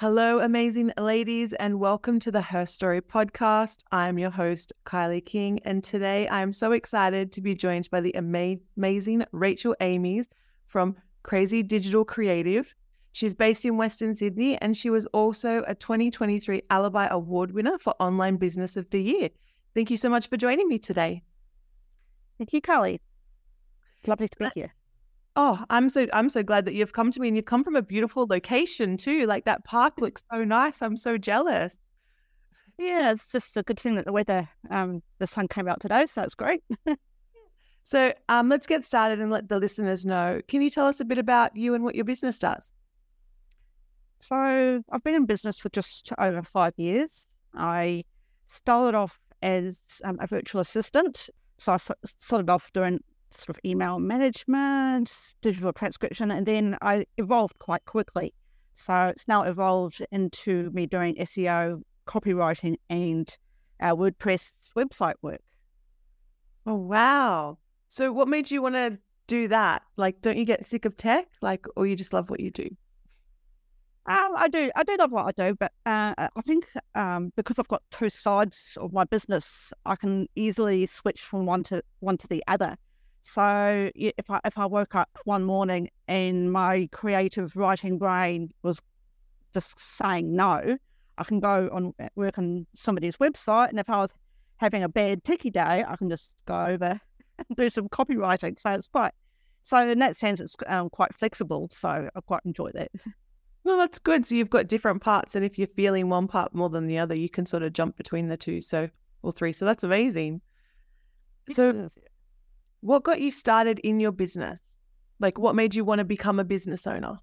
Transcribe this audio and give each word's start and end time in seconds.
Hello, 0.00 0.38
amazing 0.38 0.94
ladies, 0.98 1.52
and 1.52 1.78
welcome 1.78 2.18
to 2.20 2.30
the 2.30 2.40
HerStory 2.40 3.02
podcast. 3.02 3.82
I'm 3.92 4.18
your 4.18 4.30
host, 4.30 4.72
Kylie 4.86 5.22
King, 5.22 5.60
and 5.66 5.84
today 5.84 6.26
I'm 6.30 6.54
so 6.54 6.72
excited 6.72 7.32
to 7.32 7.42
be 7.42 7.54
joined 7.54 7.90
by 7.90 8.00
the 8.00 8.14
ama- 8.14 8.56
amazing 8.78 9.26
Rachel 9.32 9.76
Amies 9.78 10.30
from 10.64 10.96
Crazy 11.22 11.62
Digital 11.62 12.06
Creative. 12.06 12.74
She's 13.12 13.34
based 13.34 13.66
in 13.66 13.76
Western 13.76 14.14
Sydney, 14.14 14.56
and 14.62 14.74
she 14.74 14.88
was 14.88 15.04
also 15.08 15.64
a 15.66 15.74
2023 15.74 16.62
Alibi 16.70 17.06
Award 17.10 17.52
winner 17.52 17.76
for 17.76 17.94
Online 18.00 18.36
Business 18.36 18.78
of 18.78 18.88
the 18.88 19.02
Year. 19.02 19.28
Thank 19.74 19.90
you 19.90 19.98
so 19.98 20.08
much 20.08 20.30
for 20.30 20.38
joining 20.38 20.66
me 20.66 20.78
today. 20.78 21.22
Thank 22.38 22.54
you, 22.54 22.62
Kylie. 22.62 23.00
Lovely 24.06 24.28
to 24.28 24.36
be 24.38 24.44
uh, 24.46 24.50
here. 24.54 24.74
Oh, 25.36 25.64
I'm 25.70 25.88
so 25.88 26.06
I'm 26.12 26.28
so 26.28 26.42
glad 26.42 26.64
that 26.64 26.74
you've 26.74 26.92
come 26.92 27.10
to 27.10 27.20
me 27.20 27.28
and 27.28 27.36
you've 27.36 27.46
come 27.46 27.62
from 27.62 27.76
a 27.76 27.82
beautiful 27.82 28.26
location 28.28 28.96
too. 28.96 29.26
Like 29.26 29.44
that 29.44 29.64
park 29.64 29.94
looks 30.00 30.22
so 30.30 30.44
nice. 30.44 30.82
I'm 30.82 30.96
so 30.96 31.16
jealous. 31.16 31.76
Yeah, 32.78 33.12
it's 33.12 33.30
just 33.30 33.56
a 33.56 33.62
good 33.62 33.78
thing 33.78 33.96
that 33.96 34.06
the 34.06 34.12
weather, 34.12 34.48
um, 34.70 35.02
the 35.18 35.26
sun 35.26 35.48
came 35.48 35.68
out 35.68 35.80
today, 35.80 36.06
so 36.06 36.22
it's 36.22 36.34
great. 36.34 36.62
so 37.82 38.12
um, 38.28 38.48
let's 38.48 38.66
get 38.66 38.86
started 38.86 39.20
and 39.20 39.30
let 39.30 39.48
the 39.48 39.58
listeners 39.58 40.06
know. 40.06 40.40
Can 40.48 40.62
you 40.62 40.70
tell 40.70 40.86
us 40.86 40.98
a 40.98 41.04
bit 41.04 41.18
about 41.18 41.54
you 41.54 41.74
and 41.74 41.84
what 41.84 41.94
your 41.94 42.06
business 42.06 42.38
does? 42.38 42.72
So 44.20 44.82
I've 44.90 45.04
been 45.04 45.14
in 45.14 45.26
business 45.26 45.60
for 45.60 45.68
just 45.68 46.10
over 46.18 46.42
five 46.42 46.72
years. 46.76 47.26
I 47.54 48.04
started 48.46 48.96
off 48.96 49.18
as 49.42 49.78
um, 50.04 50.18
a 50.20 50.26
virtual 50.26 50.60
assistant. 50.60 51.28
So 51.58 51.72
I 51.72 51.76
started 51.76 52.48
off 52.48 52.72
doing 52.72 53.00
sort 53.30 53.50
of 53.50 53.60
email 53.64 53.98
management, 53.98 55.34
digital 55.42 55.72
transcription, 55.72 56.30
and 56.30 56.46
then 56.46 56.76
I 56.82 57.06
evolved 57.16 57.58
quite 57.58 57.84
quickly. 57.84 58.34
So 58.74 59.06
it's 59.06 59.28
now 59.28 59.42
evolved 59.42 60.04
into 60.10 60.70
me 60.70 60.86
doing 60.86 61.16
SEO, 61.16 61.82
copywriting, 62.06 62.76
and 62.88 63.36
our 63.80 63.96
WordPress 63.96 64.52
website 64.76 65.14
work. 65.22 65.40
Oh, 66.66 66.74
wow. 66.74 67.58
So 67.88 68.12
what 68.12 68.28
made 68.28 68.50
you 68.50 68.62
want 68.62 68.74
to 68.76 68.98
do 69.26 69.48
that? 69.48 69.82
Like, 69.96 70.20
don't 70.20 70.36
you 70.36 70.44
get 70.44 70.64
sick 70.64 70.84
of 70.84 70.96
tech? 70.96 71.26
Like, 71.40 71.66
or 71.76 71.86
you 71.86 71.96
just 71.96 72.12
love 72.12 72.30
what 72.30 72.40
you 72.40 72.50
do? 72.50 72.68
Um, 74.06 74.32
I 74.36 74.48
do. 74.48 74.70
I 74.74 74.82
do 74.82 74.96
love 74.98 75.12
what 75.12 75.26
I 75.26 75.48
do, 75.48 75.54
but 75.54 75.72
uh, 75.86 76.14
I 76.16 76.42
think 76.46 76.66
um, 76.94 77.32
because 77.36 77.58
I've 77.58 77.68
got 77.68 77.82
two 77.90 78.08
sides 78.08 78.76
of 78.80 78.92
my 78.92 79.04
business, 79.04 79.72
I 79.84 79.94
can 79.94 80.26
easily 80.34 80.86
switch 80.86 81.20
from 81.20 81.46
one 81.46 81.62
to 81.64 81.82
one 82.00 82.16
to 82.16 82.26
the 82.26 82.42
other. 82.48 82.76
So 83.30 83.90
if 83.94 84.28
I 84.28 84.40
if 84.44 84.58
I 84.58 84.66
woke 84.66 84.96
up 84.96 85.08
one 85.24 85.44
morning 85.44 85.88
and 86.08 86.52
my 86.52 86.88
creative 86.90 87.56
writing 87.56 87.96
brain 87.96 88.52
was 88.64 88.80
just 89.54 89.78
saying 89.78 90.34
no, 90.34 90.76
I 91.16 91.24
can 91.24 91.38
go 91.38 91.68
on 91.72 91.94
work 92.16 92.38
on 92.38 92.66
somebody's 92.74 93.18
website, 93.18 93.68
and 93.68 93.78
if 93.78 93.88
I 93.88 93.98
was 93.98 94.12
having 94.56 94.82
a 94.82 94.88
bad 94.88 95.22
ticky 95.22 95.50
day, 95.50 95.84
I 95.86 95.94
can 95.94 96.10
just 96.10 96.32
go 96.46 96.64
over 96.64 97.00
and 97.38 97.56
do 97.56 97.70
some 97.70 97.88
copywriting. 97.88 98.58
So 98.58 98.72
it's 98.72 98.88
quite 98.88 99.12
so 99.62 99.88
in 99.88 100.00
that 100.00 100.16
sense, 100.16 100.40
it's 100.40 100.56
um, 100.66 100.90
quite 100.90 101.14
flexible. 101.14 101.68
So 101.70 101.88
I 101.88 102.20
quite 102.20 102.42
enjoy 102.44 102.72
that. 102.74 102.90
Well, 103.62 103.76
that's 103.76 103.98
good. 103.98 104.24
So 104.24 104.36
you've 104.36 104.48
got 104.48 104.68
different 104.68 105.02
parts, 105.02 105.34
and 105.34 105.44
if 105.44 105.58
you're 105.58 105.68
feeling 105.68 106.08
one 106.08 106.28
part 106.28 106.54
more 106.54 106.70
than 106.70 106.86
the 106.86 106.98
other, 106.98 107.14
you 107.14 107.28
can 107.28 107.44
sort 107.44 107.62
of 107.62 107.74
jump 107.74 107.94
between 107.98 108.28
the 108.28 108.38
two. 108.38 108.62
So 108.62 108.88
or 109.22 109.32
three. 109.32 109.52
So 109.52 109.66
that's 109.66 109.84
amazing. 109.84 110.40
So 111.50 111.90
what 112.80 113.04
got 113.04 113.20
you 113.20 113.30
started 113.30 113.78
in 113.80 114.00
your 114.00 114.12
business? 114.12 114.60
Like, 115.18 115.38
what 115.38 115.54
made 115.54 115.74
you 115.74 115.84
want 115.84 115.98
to 115.98 116.04
become 116.04 116.40
a 116.40 116.44
business 116.44 116.86
owner? 116.86 117.18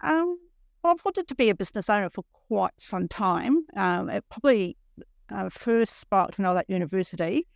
Um, 0.00 0.38
well, 0.82 0.94
I've 0.94 1.04
wanted 1.04 1.28
to 1.28 1.34
be 1.34 1.50
a 1.50 1.54
business 1.54 1.90
owner 1.90 2.08
for 2.10 2.24
quite 2.48 2.72
some 2.78 3.08
time. 3.08 3.66
Um, 3.76 4.08
it 4.08 4.24
probably 4.30 4.76
uh, 5.30 5.50
first 5.50 5.98
sparked 5.98 6.38
when 6.38 6.46
I 6.46 6.50
was 6.50 6.60
at 6.60 6.70
university, 6.70 7.46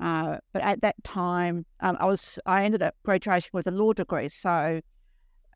uh, 0.00 0.38
but 0.52 0.62
at 0.62 0.80
that 0.82 0.96
time, 1.04 1.66
um, 1.80 1.96
I 2.00 2.06
was 2.06 2.38
I 2.46 2.64
ended 2.64 2.82
up 2.82 2.94
graduating 3.04 3.50
with 3.52 3.66
a 3.66 3.72
law 3.72 3.92
degree. 3.92 4.28
So 4.28 4.80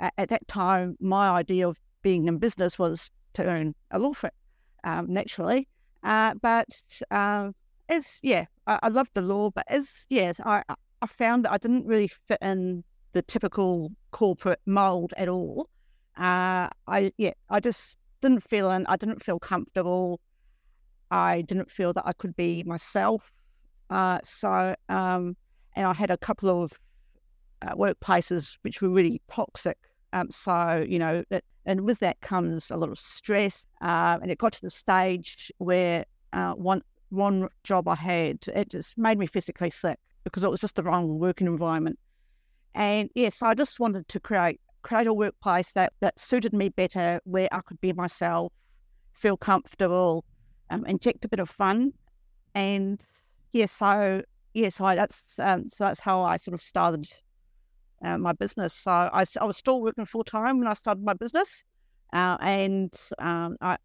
at, 0.00 0.12
at, 0.19 0.28
that 0.30 0.47
time, 0.48 0.97
my 1.00 1.30
idea 1.30 1.69
of 1.69 1.78
being 2.03 2.26
in 2.26 2.38
business 2.38 2.78
was 2.78 3.10
to 3.34 3.44
earn 3.44 3.74
a 3.92 3.98
law 3.98 4.12
firm, 4.12 4.32
um, 4.84 5.12
naturally. 5.12 5.69
Uh, 6.03 6.34
but 6.42 6.69
um, 7.12 7.54
as 7.92 8.19
yeah, 8.22 8.47
I, 8.66 8.78
I 8.84 8.88
love 8.88 9.08
the 9.14 9.22
law, 9.22 9.50
but 9.50 9.64
as 9.69 10.06
yes, 10.08 10.41
I 10.41 10.62
I 10.69 11.06
found 11.06 11.44
that 11.44 11.53
I 11.53 11.58
didn't 11.58 11.86
really 11.86 12.08
fit 12.08 12.38
in 12.41 12.84
the 13.12 13.22
typical 13.22 13.92
corporate 14.10 14.60
mold 14.66 15.12
at 15.16 15.28
all. 15.28 15.69
Uh, 16.16 16.69
I 16.86 17.12
yeah, 17.19 17.32
I 17.50 17.60
just 17.60 17.98
didn't 18.20 18.42
feel 18.42 18.70
in. 18.70 18.86
I 18.86 18.97
didn't 18.97 19.22
feel 19.22 19.38
comfortable. 19.38 20.20
I 21.10 21.42
didn't 21.42 21.70
feel 21.70 21.92
that 21.92 22.06
I 22.06 22.12
could 22.12 22.34
be 22.36 22.62
myself. 22.62 23.32
Uh, 23.91 24.19
so 24.24 24.74
um, 24.88 25.36
and 25.76 25.86
I 25.86 25.92
had 25.92 26.10
a 26.10 26.16
couple 26.16 26.48
of 26.62 26.72
uh, 27.60 27.74
workplaces 27.74 28.56
which 28.62 28.80
were 28.80 28.88
really 28.88 29.20
toxic. 29.30 29.78
Um, 30.14 30.30
so 30.30 30.84
you 30.88 30.98
know, 30.98 31.24
it, 31.30 31.44
and 31.66 31.82
with 31.82 31.98
that 32.00 32.20
comes 32.20 32.70
a 32.70 32.76
lot 32.76 32.88
of 32.88 32.98
stress. 32.98 33.64
Uh, 33.82 34.19
and 34.22 34.30
it 34.30 34.38
got 34.38 34.53
to 34.54 34.62
the 34.62 34.70
stage 34.70 35.53
where 35.59 36.04
uh, 36.32 36.53
one 36.53 36.82
one 37.12 37.48
job 37.62 37.88
I 37.88 37.94
had, 37.94 38.38
it 38.54 38.70
just 38.70 38.96
made 38.96 39.18
me 39.18 39.26
physically 39.26 39.70
sick 39.70 39.98
because 40.24 40.42
it 40.44 40.50
was 40.50 40.60
just 40.60 40.76
the 40.76 40.82
wrong 40.82 41.18
working 41.18 41.46
environment. 41.46 41.98
And 42.74 43.10
yes, 43.14 43.42
I 43.42 43.54
just 43.54 43.78
wanted 43.78 44.08
to 44.08 44.20
create 44.20 44.60
create 44.82 45.06
a 45.06 45.14
workplace 45.14 45.72
that 45.74 45.92
that 46.00 46.18
suited 46.18 46.52
me 46.52 46.68
better, 46.70 47.20
where 47.24 47.48
I 47.52 47.60
could 47.60 47.80
be 47.80 47.92
myself, 47.92 48.52
feel 49.12 49.36
comfortable, 49.36 50.24
um, 50.70 50.84
inject 50.86 51.24
a 51.24 51.28
bit 51.28 51.38
of 51.38 51.50
fun, 51.50 51.92
and 52.54 53.04
yeah, 53.52 53.66
so 53.66 54.22
yeah, 54.54 54.70
so 54.70 54.84
I, 54.84 54.94
that's 54.96 55.38
um, 55.38 55.68
so 55.68 55.84
that's 55.84 56.00
how 56.00 56.22
I 56.22 56.36
sort 56.38 56.54
of 56.54 56.62
started 56.62 57.08
uh, 58.04 58.18
my 58.18 58.32
business. 58.32 58.72
So 58.72 58.90
I, 58.90 59.24
I 59.40 59.44
was 59.44 59.56
still 59.56 59.82
working 59.82 60.06
full 60.06 60.24
time 60.24 60.58
when 60.58 60.66
I 60.66 60.74
started 60.74 61.04
my 61.04 61.14
business, 61.14 61.64
uh, 62.12 62.38
and 62.40 62.92
um, 63.18 63.56
I 63.60 63.76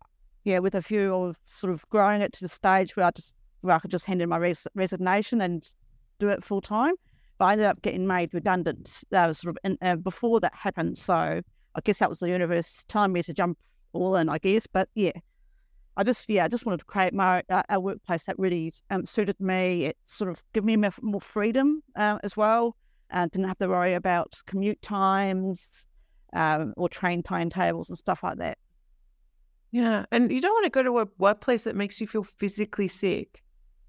yeah, 0.48 0.60
with 0.60 0.76
a 0.76 0.82
view 0.82 1.14
of 1.14 1.38
sort 1.48 1.74
of 1.74 1.88
growing 1.90 2.22
it 2.22 2.32
to 2.32 2.40
the 2.40 2.48
stage 2.48 2.96
where 2.96 3.06
I 3.06 3.12
just 3.12 3.34
where 3.60 3.76
I 3.76 3.80
could 3.80 3.92
just 3.92 4.06
hand 4.06 4.22
in 4.22 4.30
my 4.30 4.38
res- 4.38 4.66
resignation 4.76 5.42
and 5.42 5.70
do 6.20 6.30
it 6.30 6.42
full 6.42 6.62
time. 6.62 6.94
But 7.38 7.46
I 7.46 7.52
ended 7.52 7.68
up 7.68 7.82
getting 7.82 8.08
made 8.08 8.34
redundant. 8.34 9.04
That 9.12 9.28
was 9.28 9.40
sort 9.40 9.58
of 9.58 9.60
in, 9.66 9.78
uh, 9.82 9.98
before 9.98 10.40
that 10.40 10.56
happened. 10.56 10.98
So 10.98 11.14
I 11.14 11.82
guess 11.84 12.00
that 12.00 12.10
was 12.10 12.20
the 12.20 12.30
universe 12.30 12.86
telling 12.88 13.12
me 13.12 13.24
to 13.24 13.34
jump 13.34 13.58
all 13.92 14.16
in. 14.16 14.30
I 14.30 14.38
guess, 14.38 14.66
but 14.68 14.88
yeah, 14.96 15.12
I 15.98 16.06
just 16.06 16.30
yeah, 16.30 16.46
I 16.46 16.48
just 16.48 16.66
wanted 16.66 16.80
to 16.80 16.86
create 16.86 17.14
my 17.14 17.44
uh, 17.50 17.64
a 17.68 17.78
workplace 17.78 18.24
that 18.24 18.40
really 18.40 18.74
um, 18.90 19.06
suited 19.06 19.38
me. 19.42 19.84
It 19.84 19.98
sort 20.06 20.32
of 20.32 20.42
gave 20.54 20.64
me 20.64 20.78
more 21.02 21.22
freedom 21.22 21.84
uh, 21.98 22.20
as 22.24 22.38
well. 22.38 22.78
Uh, 23.12 23.26
didn't 23.26 23.50
have 23.50 23.58
to 23.58 23.68
worry 23.68 23.96
about 23.96 24.40
commute 24.46 24.82
times 24.82 25.88
um, 26.32 26.74
or 26.78 26.88
train 26.88 27.22
timetables 27.22 27.90
and 27.90 27.98
stuff 27.98 28.24
like 28.24 28.38
that. 28.38 28.58
Yeah. 29.72 30.06
And 30.12 30.32
you 30.32 30.42
don't 30.42 30.54
want 30.54 30.66
to 30.66 30.70
go 30.72 30.84
to 30.84 31.00
a 31.00 31.08
workplace 31.18 31.64
that 31.64 31.76
makes 31.76 32.00
you 32.00 32.08
feel 32.08 32.24
physically 32.24 32.88
sick. 32.88 33.44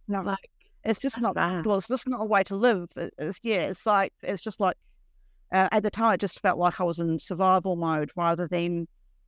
No. 0.09 0.23
Like, 0.23 0.51
it's 0.85 0.99
just 0.99 1.21
not, 1.21 1.35
bad. 1.35 1.67
well, 1.67 1.79
it's 1.79 1.89
just 1.89 2.09
not 2.09 2.21
a 2.21 2.25
way 2.25 2.43
to 2.45 2.57
live. 2.57 2.89
It's, 2.97 3.41
yeah, 3.43 3.67
it's 3.67 3.87
like, 3.87 4.13
it's 4.23 4.43
just 4.43 4.61
like, 4.61 4.77
uh, 5.53 5.69
at 5.73 5.83
the 5.83 5.91
time, 5.91 6.15
it 6.15 6.21
just 6.21 6.41
felt 6.41 6.59
like 6.59 6.81
I 6.81 6.85
was 6.85 6.99
in 6.99 7.19
survival 7.21 7.77
mode 7.77 8.11
rather 8.17 8.47
than 8.47 8.87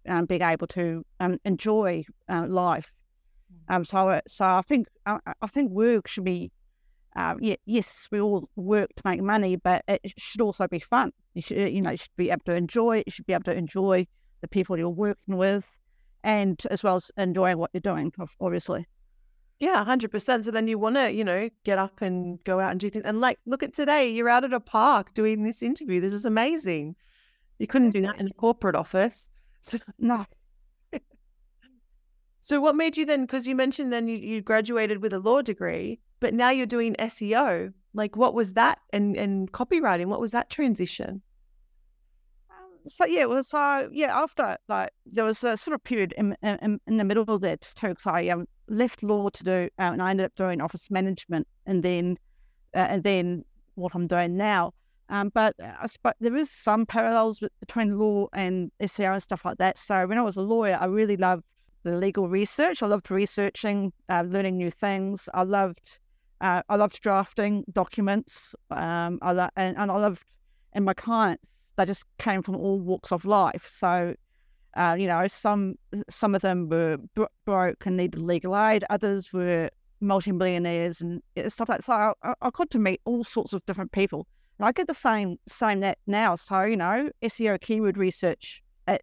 um, 0.09 0.27
being 0.27 0.43
able 0.43 0.67
to 0.69 1.05
um, 1.19 1.39
enjoy 1.45 2.05
uh, 2.29 2.47
life. 2.47 2.91
Mm. 3.71 3.77
Um, 3.77 3.85
so, 3.85 4.21
so 4.27 4.45
I 4.45 4.63
think 4.63 4.87
I, 5.07 5.19
I 5.41 5.47
think 5.47 5.71
work 5.71 6.09
should 6.09 6.25
be, 6.25 6.51
uh, 7.17 7.35
yeah, 7.41 7.57
yes, 7.65 8.09
we 8.11 8.21
all 8.21 8.49
work 8.57 8.91
to 8.97 9.03
make 9.05 9.23
money, 9.23 9.57
but 9.57 9.85
it 9.89 10.01
should 10.19 10.41
also 10.41 10.67
be 10.69 10.79
fun. 10.79 11.13
You 11.35 11.43
should, 11.43 11.73
you 11.73 11.83
know, 11.83 11.91
you 11.91 11.97
should 11.97 12.17
be 12.17 12.31
able 12.31 12.43
to 12.47 12.55
enjoy. 12.55 12.99
It. 12.99 13.05
You 13.07 13.13
should 13.13 13.27
be 13.27 13.33
able 13.33 13.45
to 13.45 13.57
enjoy 13.57 14.07
the 14.41 14.49
people 14.49 14.79
you're 14.79 14.89
working 14.89 15.37
with 15.37 15.71
and 16.23 16.61
as 16.71 16.83
well 16.83 16.97
as 16.97 17.11
enjoying 17.17 17.59
what 17.59 17.71
you're 17.73 17.81
doing, 17.81 18.13
obviously. 18.41 18.87
Yeah, 19.59 19.85
100%. 19.85 20.45
So 20.45 20.51
then 20.51 20.69
you 20.69 20.79
want 20.79 20.97
to, 20.97 21.13
you 21.13 21.23
know, 21.23 21.51
get 21.65 21.79
up 21.79 22.01
and 22.01 22.43
go 22.45 22.61
out 22.61 22.71
and 22.71 22.81
do 22.81 22.89
things. 22.89 23.05
And 23.05 23.21
like, 23.21 23.39
look 23.45 23.63
at 23.63 23.75
today, 23.75 24.11
you're 24.11 24.29
out 24.29 24.45
at 24.45 24.55
a 24.55 24.61
park 24.61 25.13
doing 25.13 25.45
this 25.45 25.63
interview. 25.63 26.01
This 26.01 26.15
is 26.15 26.25
amazing. 26.25 26.97
You 27.59 27.67
couldn't 27.67 27.91
do 27.91 28.01
that 28.03 28.19
in 28.19 28.27
a 28.27 28.33
corporate 28.33 28.75
office. 28.75 29.29
So, 29.61 29.79
no. 29.99 30.25
so 32.41 32.59
what 32.59 32.75
made 32.75 32.97
you 32.97 33.05
then, 33.05 33.27
because 33.27 33.47
you 33.47 33.55
mentioned 33.55 33.93
then 33.93 34.09
you, 34.09 34.17
you 34.17 34.41
graduated 34.41 35.03
with 35.03 35.13
a 35.13 35.19
law 35.19 35.43
degree, 35.43 36.01
but 36.21 36.33
now 36.33 36.49
you're 36.49 36.65
doing 36.65 36.97
SEO. 36.99 37.75
Like, 37.93 38.17
what 38.17 38.33
was 38.33 38.55
that? 38.55 38.79
And, 38.95 39.15
and 39.15 39.53
copywriting, 39.53 40.07
what 40.07 40.21
was 40.21 40.31
that 40.31 40.49
transition? 40.49 41.21
So 42.87 43.05
yeah, 43.07 43.27
well, 43.27 43.43
so 43.43 43.89
yeah, 43.93 44.17
after 44.19 44.57
like 44.69 44.91
there 45.07 45.25
was 45.25 45.43
a 45.45 45.57
sort 45.57 45.75
of 45.75 45.85
period 45.85 46.15
in 46.17 46.37
in, 46.43 46.81
in 46.87 46.97
the 46.97 47.05
middle 47.05 47.25
of 47.27 47.41
that 47.43 47.61
too, 47.77 47.89
because 47.89 48.07
I 48.07 48.29
um, 48.29 48.47
left 48.69 49.03
law 49.03 49.29
to 49.29 49.45
do, 49.45 49.69
uh, 49.79 49.83
and 49.93 50.03
I 50.03 50.11
ended 50.11 50.27
up 50.27 50.35
doing 50.35 50.61
office 50.61 50.91
management, 50.91 51.47
and 51.67 51.83
then 51.83 52.17
uh, 52.75 52.87
and 52.91 53.05
then 53.05 53.45
what 53.75 53.95
I'm 53.95 54.07
doing 54.07 54.37
now. 54.37 54.73
Um, 55.09 55.31
but 55.35 55.57
I 55.61 55.87
suppose 55.87 56.13
there 56.21 56.37
is 56.37 56.51
some 56.51 56.87
parallels 56.87 57.43
between 57.59 57.99
law 57.99 58.29
and 58.33 58.71
SEO 58.81 59.15
and 59.15 59.23
stuff 59.23 59.45
like 59.45 59.59
that. 59.59 59.77
So 59.77 60.07
when 60.07 60.19
I 60.19 60.23
was 60.23 60.37
a 60.37 60.43
lawyer, 60.43 60.79
I 60.81 60.87
really 60.87 61.17
loved 61.17 61.43
the 61.83 61.97
legal 61.97 62.29
research. 62.29 62.83
I 62.83 62.87
loved 62.87 63.11
researching, 63.11 63.93
uh, 64.09 64.23
learning 64.23 64.57
new 64.57 64.71
things. 64.71 65.29
I 65.35 65.43
loved, 65.43 65.99
uh, 66.41 66.63
I 66.69 66.77
loved 66.77 67.01
drafting 67.01 67.65
documents. 67.73 68.55
Um, 68.71 69.19
I 69.21 69.33
lo- 69.33 69.49
and, 69.57 69.77
and 69.77 69.91
I 69.91 69.97
loved, 69.97 70.23
and 70.75 70.85
my 70.85 70.95
clients, 70.95 71.60
they 71.77 71.85
just 71.85 72.05
came 72.19 72.43
from 72.43 72.57
all 72.57 72.79
walks 72.79 73.13
of 73.13 73.25
life. 73.25 73.69
So, 73.73 74.15
uh, 74.77 74.97
you 74.99 75.07
know, 75.07 75.27
some 75.27 75.77
some 76.09 76.35
of 76.35 76.43
them 76.43 76.69
were 76.69 76.99
bro- 77.15 77.29
broke 77.45 77.87
and 77.87 77.97
needed 77.97 78.21
legal 78.21 78.57
aid. 78.57 78.85
Others 78.91 79.33
were 79.33 79.71
multimillionaires 80.01 81.01
and 81.01 81.23
stuff 81.49 81.69
like 81.69 81.79
that. 81.79 81.85
So 81.85 81.93
I, 82.23 82.35
I 82.41 82.51
got 82.51 82.71
to 82.71 82.79
meet 82.79 83.01
all 83.05 83.25
sorts 83.25 83.53
of 83.53 83.65
different 83.67 83.93
people. 83.93 84.27
And 84.59 84.67
I 84.67 84.73
get 84.73 84.87
the 84.87 84.95
same 84.95 85.39
same 85.49 85.81
that 85.81 85.99
now. 86.07 86.35
So, 86.35 86.63
you 86.63 86.77
know, 86.77 87.11
SEO 87.23 87.61
keyword 87.61 87.97
research, 87.97 88.63
it 88.87 89.03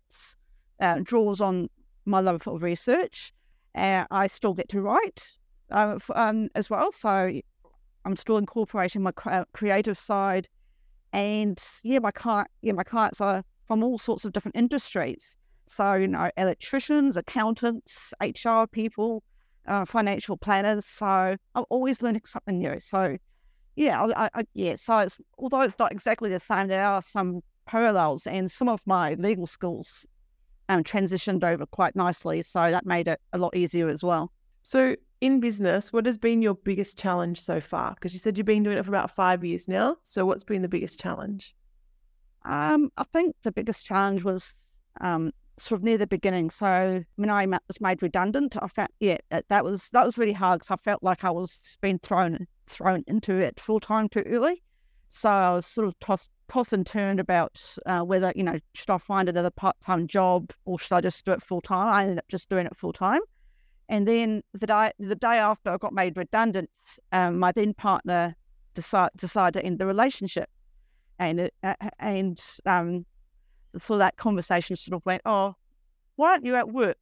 uh, 0.79 0.99
draws 1.03 1.41
on 1.41 1.67
my 2.05 2.19
love 2.19 2.41
for 2.43 2.57
research. 2.57 3.33
Uh, 3.75 4.05
I 4.09 4.27
still 4.27 4.53
get 4.53 4.69
to 4.69 4.81
write 4.81 5.33
uh, 5.71 5.99
um, 6.15 6.49
as 6.55 6.69
well. 6.69 6.91
So 6.91 7.39
I'm 8.05 8.15
still 8.15 8.37
incorporating 8.37 9.01
my 9.01 9.11
creative 9.11 9.97
side. 9.97 10.47
And 11.17 11.59
yeah, 11.83 11.97
my 11.97 12.11
client, 12.11 12.47
yeah, 12.61 12.73
my 12.73 12.83
clients 12.83 13.19
are 13.21 13.43
from 13.65 13.83
all 13.83 13.97
sorts 13.97 14.23
of 14.23 14.33
different 14.33 14.55
industries. 14.55 15.35
So, 15.65 15.95
you 15.95 16.07
know, 16.07 16.29
electricians, 16.37 17.17
accountants, 17.17 18.13
HR 18.21 18.65
people, 18.71 19.23
uh, 19.67 19.85
financial 19.85 20.37
planners. 20.37 20.85
So 20.85 21.35
I'm 21.55 21.65
always 21.71 22.03
learning 22.03 22.21
something 22.25 22.59
new. 22.59 22.79
So 22.79 23.17
yeah, 23.75 24.03
I, 24.15 24.29
I, 24.31 24.43
yeah. 24.53 24.75
So 24.75 24.99
it's, 24.99 25.19
although 25.39 25.61
it's 25.61 25.79
not 25.79 25.91
exactly 25.91 26.29
the 26.29 26.39
same, 26.39 26.67
there 26.67 26.85
are 26.85 27.01
some 27.01 27.41
parallels, 27.65 28.27
and 28.27 28.49
some 28.51 28.69
of 28.69 28.81
my 28.85 29.15
legal 29.15 29.47
skills 29.47 30.05
um, 30.69 30.83
transitioned 30.83 31.43
over 31.43 31.65
quite 31.65 31.95
nicely. 31.95 32.43
So 32.43 32.69
that 32.69 32.85
made 32.85 33.07
it 33.07 33.19
a 33.33 33.39
lot 33.39 33.55
easier 33.55 33.89
as 33.89 34.03
well. 34.03 34.31
So 34.61 34.95
in 35.21 35.39
business, 35.39 35.91
what 35.91 36.05
has 36.05 36.17
been 36.17 36.41
your 36.41 36.55
biggest 36.55 36.97
challenge 36.97 37.41
so 37.41 37.59
far? 37.59 37.93
Because 37.93 38.13
you 38.13 38.19
said 38.19 38.37
you've 38.37 38.45
been 38.45 38.63
doing 38.63 38.77
it 38.77 38.85
for 38.85 38.91
about 38.91 39.11
five 39.11 39.43
years 39.43 39.67
now. 39.67 39.97
So 40.03 40.25
what's 40.25 40.43
been 40.43 40.61
the 40.61 40.69
biggest 40.69 40.99
challenge? 40.99 41.55
Um, 42.45 42.91
I 42.97 43.03
think 43.03 43.35
the 43.43 43.51
biggest 43.51 43.85
challenge 43.85 44.23
was 44.23 44.53
um, 45.01 45.31
sort 45.57 45.79
of 45.79 45.83
near 45.83 45.97
the 45.97 46.07
beginning. 46.07 46.49
So 46.49 47.03
when 47.15 47.29
I 47.29 47.45
was 47.45 47.81
made 47.81 48.01
redundant, 48.01 48.55
I 48.61 48.67
felt 48.67 48.91
yeah 48.99 49.17
that 49.49 49.63
was 49.63 49.89
that 49.91 50.05
was 50.05 50.17
really 50.17 50.33
hard 50.33 50.59
because 50.59 50.71
I 50.71 50.77
felt 50.83 51.03
like 51.03 51.23
I 51.23 51.31
was 51.31 51.59
being 51.81 51.99
thrown 51.99 52.47
thrown 52.67 53.03
into 53.07 53.33
it 53.33 53.59
full 53.59 53.79
time 53.79 54.07
too 54.09 54.23
early. 54.27 54.63
So 55.09 55.29
I 55.29 55.53
was 55.55 55.65
sort 55.65 55.87
of 55.87 55.99
tossed 55.99 56.29
tossed 56.47 56.73
and 56.73 56.85
turned 56.85 57.19
about 57.19 57.61
uh, 57.85 58.01
whether 58.01 58.31
you 58.35 58.43
know 58.43 58.59
should 58.73 58.89
I 58.89 58.97
find 58.97 59.27
another 59.27 59.51
part 59.51 59.75
time 59.81 60.07
job 60.07 60.51
or 60.65 60.79
should 60.79 60.95
I 60.95 61.01
just 61.01 61.25
do 61.25 61.31
it 61.31 61.43
full 61.43 61.61
time. 61.61 61.93
I 61.93 62.03
ended 62.03 62.19
up 62.19 62.27
just 62.29 62.49
doing 62.49 62.65
it 62.65 62.77
full 62.77 62.93
time. 62.93 63.21
And 63.89 64.07
then 64.07 64.41
the 64.53 64.67
day 64.67 64.91
the 64.99 65.15
day 65.15 65.37
after 65.37 65.69
I 65.69 65.77
got 65.77 65.93
made 65.93 66.17
redundant, 66.17 66.69
um, 67.11 67.39
my 67.39 67.51
then 67.51 67.73
partner 67.73 68.35
decide, 68.73 69.11
decided 69.15 69.59
to 69.59 69.65
end 69.65 69.79
the 69.79 69.85
relationship, 69.85 70.49
and 71.19 71.49
uh, 71.63 71.73
and 71.99 72.41
um, 72.65 73.05
so 73.77 73.97
that 73.97 74.17
conversation 74.17 74.75
sort 74.75 74.95
of 74.95 75.05
went, 75.05 75.21
oh, 75.25 75.55
why 76.15 76.31
aren't 76.31 76.45
you 76.45 76.55
at 76.55 76.69
work? 76.69 76.97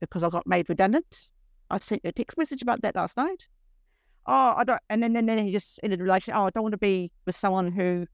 Because 0.00 0.22
I 0.22 0.28
got 0.28 0.46
made 0.46 0.68
redundant. 0.68 1.28
I 1.70 1.78
sent 1.78 2.02
you 2.04 2.10
a 2.10 2.12
text 2.12 2.36
message 2.36 2.62
about 2.62 2.82
that 2.82 2.94
last 2.94 3.16
night. 3.16 3.46
Oh, 4.26 4.54
I 4.56 4.64
don't, 4.64 4.80
and 4.88 5.02
then, 5.02 5.12
then, 5.12 5.26
then 5.26 5.44
he 5.44 5.52
just 5.52 5.78
ended 5.82 6.00
the 6.00 6.04
relationship. 6.04 6.38
Oh, 6.38 6.46
I 6.46 6.50
don't 6.50 6.62
want 6.62 6.72
to 6.72 6.78
be 6.78 7.10
with 7.26 7.36
someone 7.36 7.72
who 7.72 8.06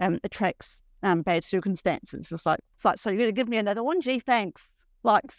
um, 0.00 0.18
attracts 0.24 0.80
um, 1.02 1.22
bad 1.22 1.44
circumstances. 1.44 2.32
It's 2.32 2.46
like, 2.46 2.60
it's 2.74 2.84
like, 2.84 2.98
so 2.98 3.10
you're 3.10 3.18
going 3.18 3.28
to 3.28 3.32
give 3.32 3.48
me 3.48 3.58
another 3.58 3.82
one? 3.82 4.00
Gee, 4.00 4.18
thanks. 4.18 4.74
Like, 5.02 5.32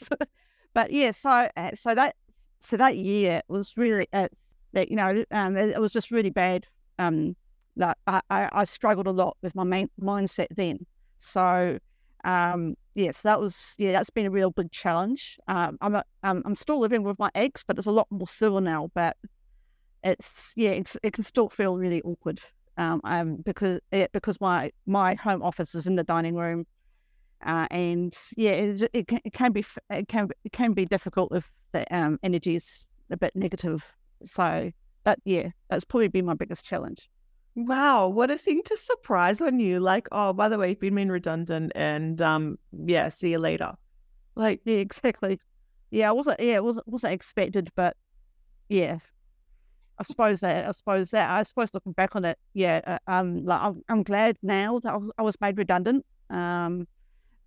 but 0.73 0.91
yeah, 0.91 1.11
so, 1.11 1.49
uh, 1.55 1.71
so 1.73 1.95
that, 1.95 2.15
so 2.59 2.77
that 2.77 2.97
year 2.97 3.41
was 3.47 3.77
really, 3.77 4.07
uh, 4.13 4.27
that, 4.73 4.89
you 4.89 4.95
know, 4.95 5.23
um, 5.31 5.57
it, 5.57 5.71
it, 5.71 5.81
was 5.81 5.91
just 5.91 6.11
really 6.11 6.29
bad. 6.29 6.65
Um, 6.99 7.35
that 7.77 7.97
I, 8.07 8.21
I, 8.29 8.49
I 8.51 8.63
struggled 8.65 9.07
a 9.07 9.11
lot 9.11 9.37
with 9.41 9.55
my 9.55 9.63
main 9.63 9.89
mindset 9.99 10.47
then. 10.51 10.85
So 11.19 11.79
um, 12.23 12.75
yes, 12.95 13.21
that 13.21 13.39
was 13.39 13.75
yeah, 13.77 13.91
that's 13.93 14.09
been 14.09 14.25
a 14.25 14.31
real 14.31 14.51
big 14.51 14.71
challenge. 14.71 15.37
Um, 15.47 15.77
I'm 15.81 15.95
a, 15.95 16.03
um, 16.23 16.41
I'm 16.45 16.55
still 16.55 16.79
living 16.79 17.03
with 17.03 17.17
my 17.19 17.31
ex, 17.35 17.63
but 17.63 17.77
it's 17.77 17.87
a 17.87 17.91
lot 17.91 18.07
more 18.09 18.27
civil 18.27 18.61
now. 18.61 18.89
But 18.93 19.17
it's 20.03 20.53
yeah, 20.55 20.71
it's, 20.71 20.97
it 21.03 21.13
can 21.13 21.23
still 21.23 21.49
feel 21.49 21.77
really 21.77 22.01
awkward. 22.03 22.41
Um, 22.77 23.01
um 23.03 23.35
because 23.37 23.79
it, 23.91 24.11
because 24.11 24.39
my 24.39 24.71
my 24.85 25.13
home 25.15 25.43
office 25.43 25.75
is 25.75 25.87
in 25.87 25.95
the 25.95 26.03
dining 26.03 26.35
room, 26.35 26.65
uh, 27.43 27.67
and 27.71 28.15
yeah, 28.37 28.51
it, 28.51 28.89
it, 28.93 29.07
can, 29.07 29.19
it 29.23 29.33
can 29.33 29.51
be 29.51 29.65
it 29.89 30.07
can 30.07 30.29
it 30.43 30.51
can 30.51 30.73
be 30.73 30.85
difficult 30.85 31.35
if 31.35 31.49
the 31.71 31.85
um 31.95 32.19
energy 32.23 32.55
is 32.55 32.85
a 33.09 33.17
bit 33.17 33.35
negative. 33.35 33.85
So, 34.23 34.71
but 35.03 35.19
yeah, 35.25 35.49
that's 35.69 35.83
probably 35.83 36.07
been 36.07 36.25
my 36.25 36.33
biggest 36.33 36.65
challenge. 36.65 37.09
Wow, 37.55 38.07
what 38.07 38.31
a 38.31 38.37
thing 38.37 38.61
to 38.65 38.77
surprise 38.77 39.41
on 39.41 39.59
you. 39.59 39.79
Like, 39.79 40.07
oh, 40.11 40.33
by 40.33 40.47
the 40.47 40.57
way, 40.57 40.69
you've 40.69 40.79
been 40.79 40.95
made 40.95 41.09
redundant 41.09 41.71
and 41.75 42.21
um 42.21 42.57
yeah, 42.71 43.09
see 43.09 43.31
you 43.31 43.39
later. 43.39 43.73
Like, 44.35 44.61
yeah, 44.65 44.77
exactly. 44.77 45.39
Yeah, 45.89 46.09
I 46.09 46.11
wasn't 46.13 46.39
yeah, 46.39 46.55
it 46.55 46.63
wasn't 46.63 46.87
wasn't 46.87 47.13
expected, 47.13 47.71
but 47.75 47.97
yeah. 48.69 48.99
I 49.99 50.03
suppose 50.03 50.39
that 50.39 50.67
I 50.67 50.71
suppose 50.71 51.11
that 51.11 51.29
I 51.29 51.43
suppose 51.43 51.69
looking 51.75 51.91
back 51.91 52.15
on 52.15 52.25
it, 52.25 52.39
yeah, 52.55 52.81
uh, 52.87 52.97
um, 53.05 53.45
like 53.45 53.61
I'm, 53.61 53.83
I'm 53.87 54.01
glad 54.01 54.35
now 54.41 54.79
that 54.79 54.93
I 54.93 54.97
was, 54.97 55.11
I 55.19 55.21
was 55.21 55.41
made 55.41 55.59
redundant. 55.59 56.05
Um, 56.31 56.87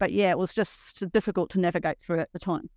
but 0.04 0.12
yeah, 0.12 0.28
it 0.28 0.36
was 0.36 0.52
just 0.52 1.10
difficult 1.12 1.48
to 1.48 1.58
navigate 1.58 1.98
through 1.98 2.20
at 2.20 2.30
the 2.34 2.38
time. 2.38 2.68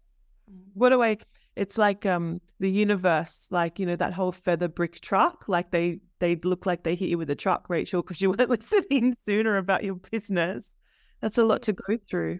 What 0.76 0.94
a 0.94 0.98
way! 0.98 1.18
It's 1.58 1.78
like 1.78 2.06
um 2.06 2.40
the 2.62 2.72
universe, 2.72 3.48
like 3.52 3.80
you 3.80 3.86
know 3.86 3.98
that 3.98 4.14
whole 4.14 4.32
feather 4.32 4.70
brick 4.70 5.02
truck. 5.02 5.44
Like 5.50 5.72
they 5.72 6.00
they 6.20 6.38
look 6.38 6.66
like 6.66 6.84
they 6.84 6.96
hit 6.96 7.10
you 7.10 7.18
with 7.18 7.30
a 7.30 7.36
truck, 7.36 7.70
Rachel, 7.70 8.02
because 8.02 8.22
you 8.22 8.30
weren't 8.38 8.50
listening 8.50 9.18
sooner 9.26 9.58
about 9.58 9.84
your 9.84 9.96
business. 9.96 10.74
That's 11.20 11.38
a 11.38 11.44
lot 11.44 11.64
to 11.64 11.74
go 11.74 11.98
through. 12.10 12.40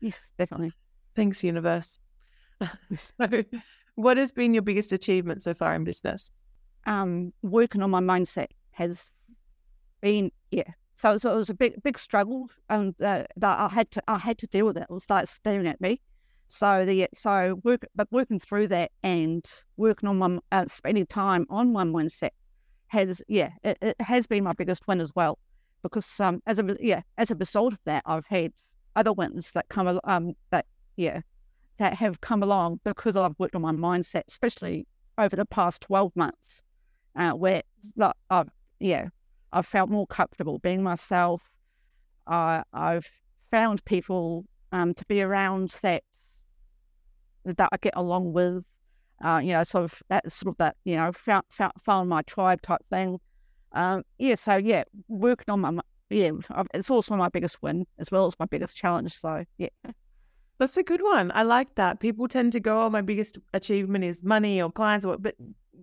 Yes, 0.00 0.32
definitely. 0.38 0.72
Thanks, 1.14 1.44
universe. 1.44 1.98
so, 2.94 3.44
what 3.96 4.16
has 4.16 4.32
been 4.32 4.54
your 4.54 4.62
biggest 4.62 4.92
achievement 4.92 5.42
so 5.42 5.52
far 5.52 5.74
in 5.74 5.84
business? 5.84 6.30
Um, 6.86 7.34
working 7.42 7.82
on 7.82 7.90
my 7.90 8.00
mindset 8.00 8.46
has 8.70 9.12
been 10.00 10.32
yeah. 10.50 10.72
So, 11.00 11.16
so 11.16 11.32
it 11.32 11.36
was 11.36 11.48
a 11.48 11.54
big 11.54 11.82
big 11.82 11.98
struggle, 11.98 12.50
and 12.68 12.94
uh, 13.00 13.24
that 13.36 13.58
I 13.58 13.68
had 13.72 13.90
to 13.92 14.02
I 14.06 14.18
had 14.18 14.36
to 14.38 14.46
deal 14.46 14.66
with 14.66 14.76
it. 14.76 14.82
It 14.82 14.90
was 14.90 15.08
like 15.08 15.26
staring 15.28 15.66
at 15.66 15.80
me. 15.80 16.02
So 16.48 16.84
the 16.84 17.08
so 17.14 17.58
work, 17.64 17.86
but 17.94 18.06
working 18.10 18.38
through 18.38 18.68
that 18.68 18.90
and 19.02 19.42
working 19.78 20.10
on 20.10 20.18
my 20.18 20.38
uh, 20.52 20.66
spending 20.66 21.06
time 21.06 21.46
on 21.48 21.72
my 21.72 21.84
mindset 21.84 22.30
has 22.88 23.22
yeah 23.28 23.50
it, 23.62 23.78
it, 23.80 24.00
has 24.00 24.26
been 24.26 24.44
my 24.44 24.52
biggest 24.52 24.86
win 24.88 25.00
as 25.00 25.10
well 25.14 25.38
because 25.82 26.20
um 26.20 26.42
as 26.46 26.58
a 26.58 26.76
yeah 26.80 27.00
as 27.16 27.30
a 27.30 27.36
result 27.36 27.72
of 27.72 27.78
that 27.86 28.02
I've 28.04 28.26
had 28.26 28.52
other 28.94 29.12
wins 29.12 29.52
that 29.52 29.68
come 29.68 29.98
um 30.04 30.34
that 30.50 30.66
yeah 30.96 31.20
that 31.78 31.94
have 31.94 32.20
come 32.20 32.42
along 32.42 32.80
because 32.84 33.16
I've 33.16 33.38
worked 33.38 33.54
on 33.54 33.62
my 33.62 33.72
mindset 33.72 34.24
especially 34.28 34.86
over 35.16 35.34
the 35.34 35.46
past 35.46 35.80
twelve 35.80 36.14
months 36.14 36.62
uh, 37.16 37.30
where 37.30 37.62
like, 37.96 38.14
I've 38.28 38.50
yeah 38.80 39.08
I've 39.52 39.66
felt 39.66 39.90
more 39.90 40.06
comfortable 40.06 40.58
being 40.58 40.82
myself. 40.82 41.42
Uh, 42.26 42.62
I've 42.72 43.10
found 43.50 43.84
people 43.84 44.44
um, 44.72 44.94
to 44.94 45.04
be 45.06 45.22
around 45.22 45.74
that 45.82 46.02
that 47.44 47.68
I 47.72 47.76
get 47.78 47.94
along 47.96 48.32
with. 48.32 48.64
Uh, 49.22 49.40
you 49.42 49.52
know, 49.52 49.64
sort 49.64 49.84
of 49.84 50.02
that 50.08 50.32
sort 50.32 50.52
of 50.52 50.56
that, 50.58 50.76
you 50.84 50.96
know, 50.96 51.12
found, 51.12 51.44
found, 51.50 51.72
found 51.82 52.08
my 52.08 52.22
tribe 52.22 52.62
type 52.62 52.80
thing. 52.88 53.20
Um, 53.72 54.02
yeah, 54.18 54.34
so 54.34 54.56
yeah, 54.56 54.84
working 55.08 55.52
on 55.52 55.60
my, 55.60 55.82
yeah, 56.08 56.30
it's 56.72 56.90
also 56.90 57.14
my 57.16 57.28
biggest 57.28 57.62
win 57.62 57.86
as 57.98 58.10
well 58.10 58.26
as 58.26 58.34
my 58.38 58.46
biggest 58.46 58.76
challenge. 58.76 59.12
So 59.14 59.44
yeah. 59.58 59.68
That's 60.58 60.76
a 60.76 60.82
good 60.82 61.02
one. 61.02 61.32
I 61.34 61.42
like 61.42 61.74
that. 61.76 62.00
People 62.00 62.28
tend 62.28 62.52
to 62.52 62.60
go, 62.60 62.82
oh, 62.82 62.90
my 62.90 63.00
biggest 63.00 63.38
achievement 63.54 64.04
is 64.04 64.22
money 64.22 64.60
or 64.60 64.70
clients, 64.70 65.06
or 65.06 65.16
but 65.16 65.34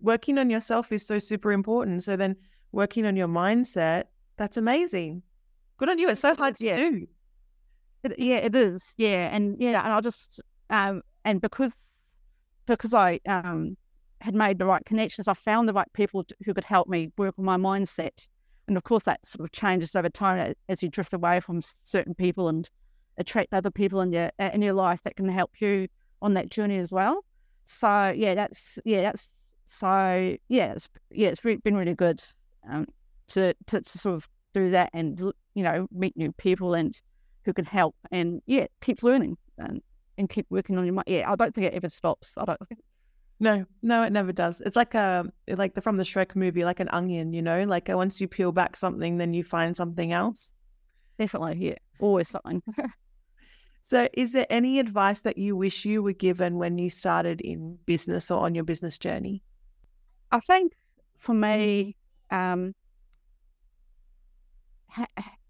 working 0.01 0.37
on 0.37 0.51
yourself 0.51 0.91
is 0.91 1.05
so 1.05 1.17
super 1.17 1.51
important. 1.51 2.03
So 2.03 2.15
then 2.15 2.35
working 2.71 3.05
on 3.05 3.15
your 3.15 3.27
mindset, 3.27 4.05
that's 4.37 4.57
amazing. 4.57 5.23
Good 5.77 5.89
on 5.89 5.99
you. 5.99 6.09
It's 6.09 6.21
so 6.21 6.35
hard 6.35 6.57
to 6.57 6.65
yeah. 6.65 6.77
do. 6.77 7.07
It, 8.03 8.19
yeah, 8.19 8.37
it 8.37 8.55
is. 8.55 8.93
Yeah, 8.97 9.29
and 9.33 9.57
yeah, 9.59 9.83
and 9.83 9.93
I'll 9.93 10.01
just 10.01 10.39
um, 10.69 11.01
and 11.25 11.41
because 11.41 11.73
because 12.65 12.93
I 12.93 13.19
um, 13.27 13.77
had 14.21 14.35
made 14.35 14.59
the 14.59 14.65
right 14.65 14.83
connections, 14.85 15.27
I 15.27 15.33
found 15.33 15.67
the 15.67 15.73
right 15.73 15.91
people 15.93 16.23
to, 16.25 16.35
who 16.45 16.53
could 16.53 16.65
help 16.65 16.87
me 16.87 17.11
work 17.17 17.35
on 17.37 17.45
my 17.45 17.57
mindset. 17.57 18.27
And 18.67 18.75
of 18.75 18.83
course, 18.83 19.03
that 19.03 19.25
sort 19.25 19.47
of 19.47 19.51
changes 19.53 19.95
over 19.95 20.09
time 20.09 20.53
as 20.67 20.83
you 20.83 20.89
drift 20.89 21.13
away 21.13 21.39
from 21.39 21.61
certain 21.85 22.13
people 22.13 22.49
and 22.49 22.69
attract 23.17 23.53
other 23.53 23.71
people 23.71 24.01
in 24.01 24.11
your 24.11 24.31
in 24.39 24.61
your 24.61 24.73
life 24.73 24.99
that 25.03 25.15
can 25.15 25.29
help 25.29 25.51
you 25.59 25.87
on 26.21 26.33
that 26.33 26.49
journey 26.49 26.77
as 26.77 26.91
well. 26.91 27.23
So 27.65 28.13
yeah, 28.15 28.35
that's 28.35 28.79
yeah, 28.85 29.01
that's 29.01 29.29
so 29.67 30.37
yeah, 30.49 30.73
it's 30.73 30.89
yeah, 31.11 31.29
it's 31.29 31.41
been 31.41 31.75
really 31.75 31.93
good 31.93 32.21
um, 32.69 32.87
to, 33.29 33.53
to 33.67 33.81
to 33.81 33.97
sort 33.97 34.15
of 34.15 34.27
do 34.53 34.69
that 34.69 34.89
and 34.93 35.19
you 35.53 35.63
know 35.63 35.87
meet 35.91 36.15
new 36.17 36.31
people 36.33 36.73
and 36.73 36.99
who 37.45 37.53
can 37.53 37.65
help 37.65 37.95
and 38.11 38.41
yeah 38.45 38.67
keep 38.81 39.03
learning 39.03 39.37
and, 39.57 39.81
and 40.17 40.29
keep 40.29 40.45
working 40.49 40.77
on 40.77 40.85
your 40.85 40.93
mind. 40.93 41.05
Yeah, 41.07 41.31
I 41.31 41.35
don't 41.35 41.53
think 41.53 41.67
it 41.67 41.73
ever 41.73 41.89
stops. 41.89 42.33
I 42.37 42.45
don't 42.45 42.67
think. 42.67 42.81
No, 43.39 43.65
no, 43.83 44.01
it 44.03 44.11
never 44.11 44.31
does. 44.31 44.61
It's 44.61 44.75
like 44.75 44.95
a 44.95 45.25
like 45.47 45.75
the 45.75 45.81
from 45.81 45.97
the 45.97 46.03
Shrek 46.03 46.35
movie, 46.35 46.65
like 46.65 46.79
an 46.79 46.89
onion, 46.89 47.33
you 47.33 47.41
know. 47.41 47.63
Like 47.63 47.89
uh, 47.89 47.95
once 47.95 48.19
you 48.19 48.27
peel 48.27 48.51
back 48.51 48.75
something, 48.75 49.17
then 49.17 49.33
you 49.33 49.43
find 49.43 49.75
something 49.75 50.11
else. 50.11 50.51
Definitely, 51.19 51.67
yeah, 51.67 51.75
always 51.99 52.29
something. 52.29 52.63
so, 53.83 54.07
is 54.13 54.31
there 54.31 54.47
any 54.49 54.79
advice 54.79 55.21
that 55.21 55.37
you 55.37 55.55
wish 55.55 55.85
you 55.85 56.01
were 56.01 56.13
given 56.13 56.57
when 56.57 56.77
you 56.77 56.89
started 56.89 57.41
in 57.41 57.77
business 57.85 58.31
or 58.31 58.39
on 58.39 58.55
your 58.55 58.63
business 58.63 58.97
journey? 58.97 59.43
I 60.31 60.39
think 60.39 60.73
for 61.19 61.35
me, 61.35 61.95
um, 62.31 62.73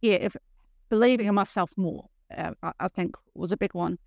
yeah, 0.01 0.15
if 0.15 0.35
believing 0.89 1.27
in 1.27 1.35
myself 1.35 1.71
more, 1.77 2.05
uh, 2.35 2.51
I, 2.63 2.71
I, 2.79 2.87
think 2.89 3.15
was 3.35 3.51
a 3.51 3.57
big 3.57 3.73
one, 3.73 3.97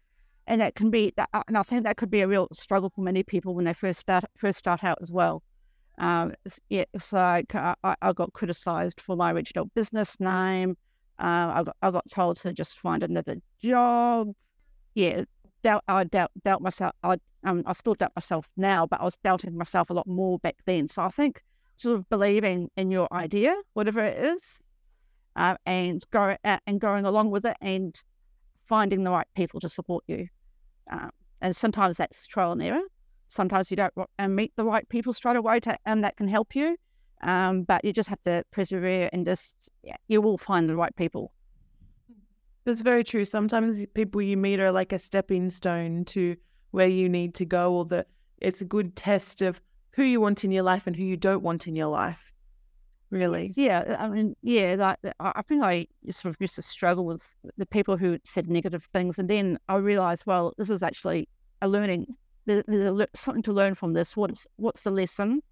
and 0.46 0.60
that 0.60 0.74
can 0.74 0.90
be 0.90 1.12
that, 1.16 1.28
uh, 1.32 1.42
and 1.48 1.56
I 1.56 1.62
think 1.62 1.84
that 1.84 1.96
could 1.96 2.10
be 2.10 2.20
a 2.20 2.28
real 2.28 2.48
struggle 2.52 2.90
for 2.90 3.02
many 3.02 3.22
people 3.22 3.54
when 3.54 3.64
they 3.64 3.72
first 3.72 4.00
start 4.00 4.24
first 4.36 4.58
start 4.58 4.84
out 4.84 4.98
as 5.00 5.10
well. 5.10 5.42
Um, 5.98 6.34
it's, 6.44 6.58
yeah, 6.68 6.84
it's 6.94 7.12
like 7.12 7.54
I, 7.54 7.74
I 7.82 8.12
got 8.12 8.32
criticised 8.32 9.00
for 9.00 9.16
my 9.16 9.32
original 9.32 9.66
business 9.74 10.18
name. 10.18 10.76
Uh, 11.18 11.52
I 11.54 11.62
got 11.64 11.76
I 11.82 11.90
got 11.90 12.10
told 12.10 12.36
to 12.38 12.52
just 12.52 12.78
find 12.78 13.02
another 13.02 13.36
job. 13.62 14.32
Yeah, 14.94 15.24
doubt 15.62 15.84
I 15.88 16.04
doubt 16.04 16.30
doubt 16.42 16.62
myself. 16.62 16.92
I 17.02 17.16
um 17.44 17.62
I 17.66 17.72
still 17.74 17.94
doubt 17.94 18.12
myself 18.16 18.48
now, 18.56 18.86
but 18.86 19.00
I 19.00 19.04
was 19.04 19.16
doubting 19.22 19.56
myself 19.56 19.90
a 19.90 19.94
lot 19.94 20.06
more 20.06 20.38
back 20.38 20.56
then. 20.66 20.88
So 20.88 21.02
I 21.02 21.10
think 21.10 21.42
sort 21.80 21.96
of 21.96 22.08
believing 22.10 22.70
in 22.76 22.90
your 22.90 23.08
idea, 23.12 23.54
whatever 23.72 24.00
it 24.00 24.22
is, 24.22 24.60
uh, 25.36 25.56
and 25.64 26.02
go 26.10 26.36
uh, 26.44 26.58
and 26.66 26.80
going 26.80 27.06
along 27.06 27.30
with 27.30 27.46
it, 27.46 27.56
and 27.62 27.98
finding 28.66 29.02
the 29.04 29.10
right 29.10 29.26
people 29.34 29.60
to 29.60 29.68
support 29.68 30.04
you. 30.06 30.28
Um, 30.90 31.10
and 31.40 31.56
sometimes 31.56 31.96
that's 31.96 32.26
trial 32.26 32.52
and 32.52 32.62
error. 32.62 32.82
Sometimes 33.28 33.70
you 33.70 33.76
don't 33.76 33.94
meet 34.28 34.52
the 34.56 34.64
right 34.64 34.86
people 34.88 35.12
straight 35.12 35.36
away, 35.36 35.60
to, 35.60 35.76
and 35.86 36.04
that 36.04 36.16
can 36.16 36.28
help 36.28 36.54
you. 36.54 36.76
Um, 37.22 37.62
but 37.62 37.84
you 37.84 37.92
just 37.92 38.08
have 38.08 38.22
to 38.24 38.44
persevere 38.50 39.10
and 39.12 39.26
just 39.26 39.54
yeah, 39.82 39.96
you 40.08 40.20
will 40.20 40.38
find 40.38 40.68
the 40.68 40.76
right 40.76 40.94
people. 40.96 41.32
That's 42.64 42.82
very 42.82 43.04
true. 43.04 43.24
Sometimes 43.24 43.84
people 43.94 44.22
you 44.22 44.36
meet 44.36 44.60
are 44.60 44.72
like 44.72 44.92
a 44.92 44.98
stepping 44.98 45.50
stone 45.50 46.04
to 46.06 46.36
where 46.72 46.88
you 46.88 47.08
need 47.08 47.34
to 47.34 47.44
go, 47.44 47.74
or 47.74 47.84
the 47.84 48.06
it's 48.38 48.60
a 48.60 48.64
good 48.64 48.96
test 48.96 49.42
of 49.42 49.60
who 49.92 50.02
you 50.02 50.20
want 50.20 50.44
in 50.44 50.52
your 50.52 50.62
life 50.62 50.86
and 50.86 50.96
who 50.96 51.02
you 51.02 51.16
don't 51.16 51.42
want 51.42 51.66
in 51.66 51.76
your 51.76 51.88
life. 51.88 52.32
Really? 53.10 53.52
Yeah. 53.56 53.96
I 53.98 54.08
mean, 54.08 54.36
yeah. 54.42 54.76
Like 54.78 55.14
I 55.18 55.42
think 55.42 55.64
I 55.64 55.86
sort 56.10 56.34
of 56.34 56.40
used 56.40 56.54
to 56.54 56.62
struggle 56.62 57.04
with 57.04 57.34
the 57.56 57.66
people 57.66 57.96
who 57.96 58.18
said 58.24 58.48
negative 58.48 58.88
things, 58.92 59.18
and 59.18 59.28
then 59.28 59.58
I 59.68 59.76
realized, 59.76 60.24
well, 60.26 60.54
this 60.58 60.70
is 60.70 60.82
actually 60.82 61.28
a 61.60 61.68
learning. 61.68 62.06
There's 62.46 63.06
something 63.14 63.42
to 63.44 63.52
learn 63.52 63.74
from 63.74 63.94
this. 63.94 64.16
What's 64.16 64.46
what's 64.56 64.84
the 64.84 64.92
lesson? 64.92 65.42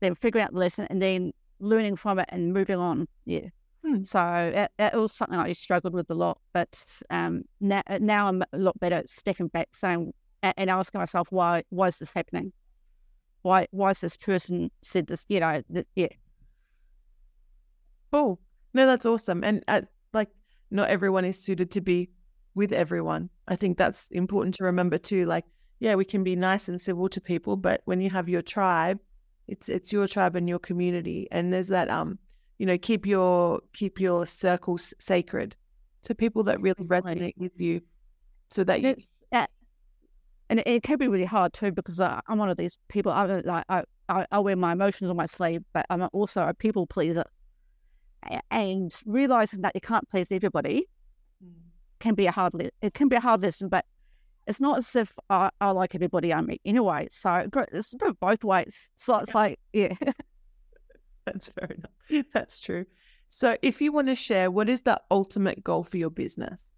Then 0.00 0.14
figure 0.14 0.40
out 0.40 0.52
the 0.52 0.58
lesson, 0.58 0.86
and 0.88 1.02
then 1.02 1.32
learning 1.58 1.96
from 1.96 2.20
it 2.20 2.26
and 2.28 2.52
moving 2.52 2.78
on. 2.78 3.08
Yeah. 3.24 3.48
Hmm. 3.84 4.02
So 4.04 4.52
it, 4.54 4.70
it, 4.78 4.94
was 4.96 5.12
something 5.12 5.36
I 5.36 5.52
struggled 5.52 5.94
with 5.94 6.08
a 6.10 6.14
lot, 6.14 6.38
but 6.52 6.82
um, 7.10 7.42
now, 7.60 7.82
now 8.00 8.28
I'm 8.28 8.42
a 8.52 8.58
lot 8.58 8.78
better 8.80 8.96
at 8.96 9.10
stepping 9.10 9.48
back, 9.48 9.68
saying 9.72 10.12
and 10.42 10.70
asking 10.70 11.00
myself, 11.00 11.28
why 11.30 11.64
why 11.70 11.88
is 11.88 11.98
this 11.98 12.12
happening? 12.12 12.52
Why 13.44 13.66
why 13.72 13.90
is 13.90 14.00
this 14.00 14.16
person 14.16 14.70
said 14.80 15.06
this? 15.06 15.26
You 15.28 15.40
know, 15.40 15.62
th- 15.70 15.86
yeah. 15.94 16.08
Oh 18.10 18.38
no, 18.72 18.86
that's 18.86 19.04
awesome, 19.04 19.44
and 19.44 19.62
uh, 19.68 19.82
like 20.14 20.30
not 20.70 20.88
everyone 20.88 21.26
is 21.26 21.38
suited 21.38 21.70
to 21.72 21.82
be 21.82 22.08
with 22.54 22.72
everyone. 22.72 23.28
I 23.46 23.56
think 23.56 23.76
that's 23.76 24.08
important 24.12 24.54
to 24.54 24.64
remember 24.64 24.96
too. 24.96 25.26
Like, 25.26 25.44
yeah, 25.78 25.94
we 25.94 26.06
can 26.06 26.24
be 26.24 26.36
nice 26.36 26.70
and 26.70 26.80
civil 26.80 27.06
to 27.10 27.20
people, 27.20 27.56
but 27.58 27.82
when 27.84 28.00
you 28.00 28.08
have 28.08 28.30
your 28.30 28.40
tribe, 28.40 28.98
it's 29.46 29.68
it's 29.68 29.92
your 29.92 30.06
tribe 30.06 30.36
and 30.36 30.48
your 30.48 30.58
community, 30.58 31.28
and 31.30 31.52
there's 31.52 31.68
that 31.68 31.90
um 31.90 32.18
you 32.56 32.64
know 32.64 32.78
keep 32.78 33.04
your 33.04 33.60
keep 33.74 34.00
your 34.00 34.24
circles 34.24 34.94
sacred 34.98 35.54
to 36.04 36.14
people 36.14 36.44
that 36.44 36.62
really 36.62 36.84
resonate 36.84 37.36
with 37.36 37.60
you 37.60 37.82
so 38.48 38.64
that 38.64 38.80
you 38.80 38.96
uh, 39.32 39.46
and 40.50 40.60
it, 40.60 40.66
it, 40.66 40.82
can 40.82 40.98
be 40.98 41.08
really 41.08 41.24
hard 41.24 41.52
too 41.52 41.72
because 41.72 42.00
I, 42.00 42.20
am 42.28 42.38
one 42.38 42.50
of 42.50 42.56
these 42.56 42.76
people 42.88 43.12
I 43.12 43.24
like 43.40 43.64
I, 43.68 43.84
I, 44.08 44.26
I 44.30 44.38
wear 44.40 44.56
my 44.56 44.72
emotions 44.72 45.10
on 45.10 45.16
my 45.16 45.26
sleeve 45.26 45.62
but 45.72 45.86
I'm 45.90 46.08
also 46.12 46.46
a 46.46 46.54
people 46.54 46.86
pleaser 46.86 47.24
and 48.50 48.94
realizing 49.04 49.62
that 49.62 49.72
you 49.74 49.80
can't 49.80 50.08
please 50.08 50.30
everybody 50.30 50.86
mm. 51.44 51.52
can 52.00 52.14
be 52.14 52.26
a 52.26 52.32
hard 52.32 52.54
le- 52.54 52.70
it 52.82 52.94
can 52.94 53.08
be 53.08 53.16
a 53.16 53.20
hard 53.20 53.42
lesson 53.42 53.68
but 53.68 53.84
it's 54.46 54.60
not 54.60 54.78
as 54.78 54.94
if 54.94 55.12
I, 55.30 55.50
I 55.60 55.70
like 55.70 55.94
everybody 55.94 56.32
I 56.32 56.40
meet 56.40 56.60
anyway 56.64 57.08
so 57.10 57.46
it's 57.72 57.94
both 58.20 58.44
ways 58.44 58.88
so 58.94 59.18
it's 59.18 59.34
like 59.34 59.58
yeah 59.72 59.94
That's 61.24 61.48
fair 61.48 61.70
enough. 61.70 62.26
That's 62.34 62.60
true. 62.60 62.86
So, 63.28 63.56
if 63.62 63.80
you 63.80 63.92
want 63.92 64.08
to 64.08 64.14
share, 64.14 64.50
what 64.50 64.68
is 64.68 64.82
the 64.82 65.00
ultimate 65.10 65.64
goal 65.64 65.82
for 65.82 65.96
your 65.96 66.10
business? 66.10 66.76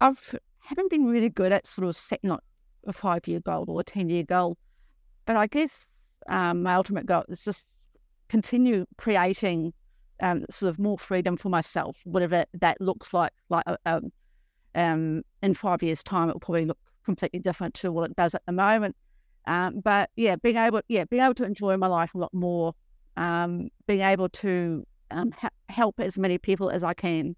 I 0.00 0.14
haven't 0.62 0.90
been 0.90 1.06
really 1.06 1.28
good 1.28 1.52
at 1.52 1.66
sort 1.66 1.88
of 1.88 1.96
setting 1.96 2.30
like 2.30 2.40
a 2.86 2.92
five 2.92 3.26
year 3.26 3.40
goal 3.40 3.64
or 3.68 3.80
a 3.80 3.84
10 3.84 4.08
year 4.08 4.22
goal, 4.22 4.56
but 5.26 5.36
I 5.36 5.46
guess 5.46 5.86
um, 6.28 6.62
my 6.62 6.74
ultimate 6.74 7.06
goal 7.06 7.24
is 7.28 7.44
just 7.44 7.66
continue 8.28 8.86
creating 8.96 9.72
um, 10.20 10.44
sort 10.50 10.70
of 10.70 10.78
more 10.78 10.98
freedom 10.98 11.36
for 11.36 11.48
myself, 11.48 12.00
whatever 12.04 12.44
that 12.60 12.80
looks 12.80 13.12
like. 13.12 13.32
Like 13.48 13.64
uh, 13.66 13.76
um, 13.86 14.12
um, 14.74 15.22
in 15.42 15.54
five 15.54 15.82
years' 15.82 16.02
time, 16.02 16.28
it 16.28 16.34
will 16.34 16.40
probably 16.40 16.66
look 16.66 16.78
completely 17.04 17.40
different 17.40 17.74
to 17.74 17.92
what 17.92 18.10
it 18.10 18.16
does 18.16 18.34
at 18.34 18.42
the 18.46 18.52
moment. 18.52 18.96
Um, 19.46 19.80
but 19.80 20.10
yeah, 20.16 20.36
being 20.36 20.56
able, 20.56 20.82
yeah, 20.88 21.04
being 21.04 21.22
able 21.22 21.34
to 21.34 21.44
enjoy 21.44 21.76
my 21.76 21.88
life 21.88 22.14
a 22.14 22.18
lot 22.18 22.32
more 22.32 22.74
um, 23.16 23.68
being 23.86 24.00
able 24.00 24.28
to 24.28 24.86
um, 25.10 25.32
ha- 25.32 25.50
help 25.68 26.00
as 26.00 26.18
many 26.18 26.38
people 26.38 26.70
as 26.70 26.82
I 26.84 26.94
can, 26.94 27.36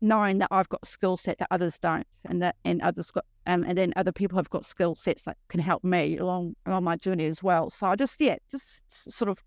knowing 0.00 0.38
that 0.38 0.48
I've 0.50 0.68
got 0.68 0.86
skill 0.86 1.16
set 1.16 1.38
that 1.38 1.48
others 1.50 1.78
don't, 1.78 2.06
and 2.24 2.42
that 2.42 2.56
and 2.64 2.80
others 2.82 3.10
got, 3.10 3.24
um, 3.46 3.64
and 3.64 3.76
then 3.76 3.92
other 3.96 4.12
people 4.12 4.36
have 4.36 4.50
got 4.50 4.64
skill 4.64 4.94
sets 4.94 5.24
that 5.24 5.36
can 5.48 5.60
help 5.60 5.84
me 5.84 6.18
along 6.18 6.56
along 6.66 6.84
my 6.84 6.96
journey 6.96 7.26
as 7.26 7.42
well. 7.42 7.70
So 7.70 7.86
I 7.86 7.96
just 7.96 8.20
yeah, 8.20 8.36
just 8.50 8.82
sort 8.90 9.28
of, 9.28 9.42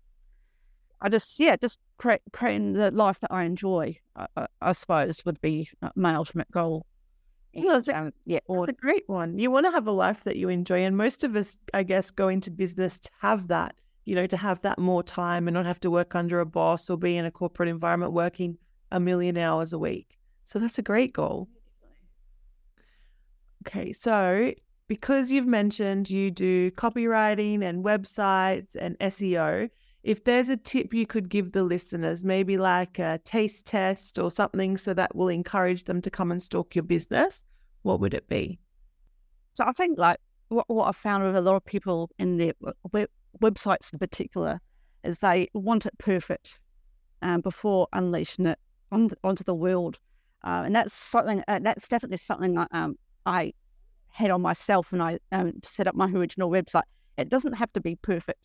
I 1.00 1.08
just 1.08 1.38
yeah, 1.38 1.56
just 1.56 1.78
create 1.96 2.20
creating 2.32 2.74
the 2.74 2.90
life 2.90 3.20
that 3.20 3.32
I 3.32 3.44
enjoy. 3.44 3.98
I, 4.16 4.46
I 4.60 4.72
suppose 4.72 5.24
would 5.24 5.40
be 5.40 5.68
uh, 5.82 5.90
my 5.94 6.14
ultimate 6.14 6.50
goal. 6.50 6.86
Well, 7.54 7.80
that's, 7.80 7.88
um, 7.88 8.12
yeah, 8.24 8.40
or, 8.46 8.66
that's 8.66 8.78
a 8.78 8.80
great 8.80 9.04
one. 9.08 9.38
You 9.38 9.50
want 9.50 9.66
to 9.66 9.72
have 9.72 9.86
a 9.86 9.92
life 9.92 10.22
that 10.24 10.36
you 10.36 10.48
enjoy, 10.48 10.84
and 10.84 10.96
most 10.96 11.24
of 11.24 11.34
us, 11.34 11.56
I 11.74 11.82
guess, 11.82 12.10
go 12.10 12.28
into 12.28 12.50
business 12.50 13.00
to 13.00 13.10
have 13.20 13.48
that 13.48 13.74
you 14.08 14.14
know, 14.14 14.26
to 14.26 14.38
have 14.38 14.62
that 14.62 14.78
more 14.78 15.02
time 15.02 15.46
and 15.48 15.54
not 15.54 15.66
have 15.66 15.80
to 15.80 15.90
work 15.90 16.14
under 16.14 16.40
a 16.40 16.46
boss 16.46 16.88
or 16.88 16.96
be 16.96 17.18
in 17.18 17.26
a 17.26 17.30
corporate 17.30 17.68
environment 17.68 18.14
working 18.14 18.56
a 18.90 18.98
million 18.98 19.36
hours 19.36 19.74
a 19.74 19.78
week. 19.78 20.17
So 20.48 20.58
that's 20.58 20.78
a 20.78 20.82
great 20.82 21.12
goal. 21.12 21.46
Okay, 23.66 23.92
so 23.92 24.54
because 24.86 25.30
you've 25.30 25.46
mentioned 25.46 26.08
you 26.08 26.30
do 26.30 26.70
copywriting 26.70 27.62
and 27.62 27.84
websites 27.84 28.74
and 28.74 28.98
SEO, 28.98 29.68
if 30.04 30.24
there's 30.24 30.48
a 30.48 30.56
tip 30.56 30.94
you 30.94 31.06
could 31.06 31.28
give 31.28 31.52
the 31.52 31.62
listeners, 31.62 32.24
maybe 32.24 32.56
like 32.56 32.98
a 32.98 33.20
taste 33.24 33.66
test 33.66 34.18
or 34.18 34.30
something 34.30 34.78
so 34.78 34.94
that 34.94 35.14
will 35.14 35.28
encourage 35.28 35.84
them 35.84 36.00
to 36.00 36.08
come 36.08 36.32
and 36.32 36.42
stalk 36.42 36.74
your 36.74 36.82
business, 36.82 37.44
what 37.82 38.00
would 38.00 38.14
it 38.14 38.26
be? 38.26 38.58
So 39.52 39.64
I 39.66 39.72
think 39.72 39.98
like 39.98 40.16
what, 40.48 40.64
what 40.70 40.86
I've 40.86 40.96
found 40.96 41.24
with 41.24 41.36
a 41.36 41.42
lot 41.42 41.56
of 41.56 41.64
people 41.66 42.10
in 42.18 42.38
their 42.38 42.54
websites 43.38 43.92
in 43.92 43.98
particular 43.98 44.60
is 45.04 45.18
they 45.18 45.48
want 45.52 45.84
it 45.84 45.98
perfect 45.98 46.58
um, 47.20 47.42
before 47.42 47.86
unleashing 47.92 48.46
it 48.46 48.58
on, 48.90 49.10
onto 49.22 49.44
the 49.44 49.54
world. 49.54 49.98
Uh, 50.44 50.62
and 50.66 50.74
that's 50.74 50.94
something, 50.94 51.42
uh, 51.48 51.58
that's 51.62 51.88
definitely 51.88 52.16
something 52.18 52.58
I, 52.58 52.66
um, 52.70 52.96
I 53.26 53.52
had 54.08 54.30
on 54.30 54.40
myself 54.40 54.92
when 54.92 55.00
I 55.00 55.18
um, 55.32 55.52
set 55.62 55.86
up 55.86 55.94
my 55.94 56.10
original 56.10 56.50
website. 56.50 56.82
It 57.16 57.28
doesn't 57.28 57.54
have 57.54 57.72
to 57.72 57.80
be 57.80 57.96
perfect. 57.96 58.38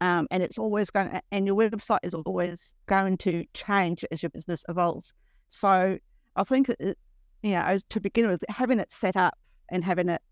Um, 0.00 0.26
and 0.30 0.42
it's 0.42 0.56
always 0.56 0.88
going 0.90 1.10
to, 1.10 1.22
and 1.30 1.46
your 1.46 1.56
website 1.56 1.98
is 2.02 2.14
always 2.14 2.72
going 2.86 3.18
to 3.18 3.44
change 3.52 4.04
as 4.10 4.22
your 4.22 4.30
business 4.30 4.64
evolves. 4.68 5.12
So 5.50 5.98
I 6.36 6.44
think, 6.44 6.70
it, 6.70 6.96
you 7.42 7.52
know, 7.52 7.76
to 7.90 8.00
begin 8.00 8.28
with, 8.28 8.42
having 8.48 8.80
it 8.80 8.90
set 8.90 9.16
up 9.16 9.36
and 9.70 9.84
having 9.84 10.08
it, 10.08 10.22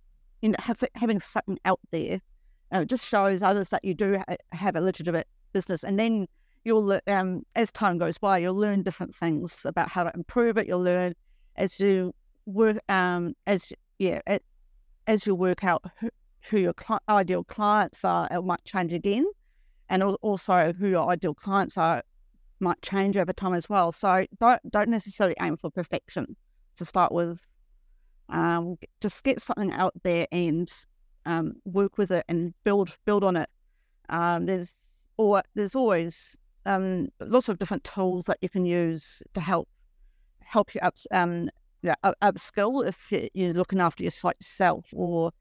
you 0.40 0.50
know, 0.50 0.56
have, 0.58 0.82
having 0.94 1.20
something 1.20 1.58
out 1.66 1.80
there 1.90 2.20
uh, 2.72 2.86
just 2.86 3.06
shows 3.06 3.42
others 3.42 3.68
that 3.70 3.84
you 3.84 3.92
do 3.92 4.18
ha- 4.26 4.36
have 4.52 4.74
a 4.74 4.80
legitimate 4.80 5.26
business. 5.52 5.84
And 5.84 5.98
then 5.98 6.28
you'll, 6.64 7.00
um, 7.06 7.44
as 7.54 7.72
time 7.72 7.98
goes 7.98 8.18
by, 8.18 8.38
you'll 8.38 8.54
learn 8.54 8.82
different 8.82 9.14
things 9.14 9.64
about 9.64 9.88
how 9.88 10.04
to 10.04 10.12
improve 10.14 10.56
it. 10.56 10.66
You'll 10.66 10.82
learn 10.82 11.14
as 11.56 11.80
you 11.80 12.14
work, 12.46 12.78
um, 12.88 13.34
as 13.46 13.72
yeah, 13.98 14.20
it, 14.26 14.42
as 15.06 15.26
you 15.26 15.34
work 15.34 15.64
out 15.64 15.84
who, 16.00 16.10
who 16.50 16.58
your 16.58 16.74
ideal 17.08 17.44
clients 17.44 18.04
are, 18.04 18.28
it 18.30 18.42
might 18.42 18.64
change 18.64 18.92
again, 18.92 19.26
and 19.88 20.02
also 20.02 20.72
who 20.72 20.88
your 20.88 21.08
ideal 21.10 21.34
clients 21.34 21.76
are 21.76 22.02
might 22.60 22.80
change 22.82 23.16
over 23.16 23.32
time 23.32 23.54
as 23.54 23.68
well. 23.68 23.92
So 23.92 24.26
don't 24.40 24.60
don't 24.70 24.88
necessarily 24.88 25.36
aim 25.40 25.56
for 25.56 25.70
perfection 25.70 26.36
to 26.76 26.84
start 26.84 27.12
with. 27.12 27.38
Um, 28.28 28.76
just 29.00 29.24
get 29.24 29.40
something 29.40 29.72
out 29.72 29.94
there 30.02 30.26
and 30.32 30.70
um, 31.24 31.54
work 31.64 31.98
with 31.98 32.10
it 32.10 32.24
and 32.28 32.54
build 32.64 32.96
build 33.04 33.24
on 33.24 33.36
it. 33.36 33.48
Um, 34.08 34.46
there's 34.46 34.74
or 35.16 35.42
there's 35.54 35.74
always 35.74 36.36
um, 36.68 37.08
lots 37.20 37.48
of 37.48 37.58
different 37.58 37.82
tools 37.82 38.26
that 38.26 38.36
you 38.42 38.48
can 38.48 38.64
use 38.64 39.22
to 39.32 39.40
help 39.40 39.68
help 40.40 40.74
you 40.74 40.80
up 40.82 40.96
um, 41.10 41.50
you 41.82 41.92
know, 42.04 42.14
upskill 42.22 42.86
if 42.86 43.10
you're 43.34 43.54
looking 43.54 43.80
after 43.80 44.04
your 44.04 44.10
site 44.10 44.36
yourself 44.38 44.86
or 44.92 45.32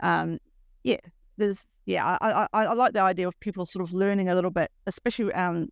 um, 0.00 0.38
yeah 0.82 0.96
there's 1.36 1.66
yeah 1.84 2.16
I, 2.20 2.46
I, 2.52 2.64
I 2.64 2.72
like 2.72 2.94
the 2.94 3.02
idea 3.02 3.28
of 3.28 3.38
people 3.40 3.66
sort 3.66 3.86
of 3.86 3.92
learning 3.92 4.28
a 4.28 4.34
little 4.34 4.50
bit 4.50 4.70
especially 4.86 5.32
um 5.34 5.68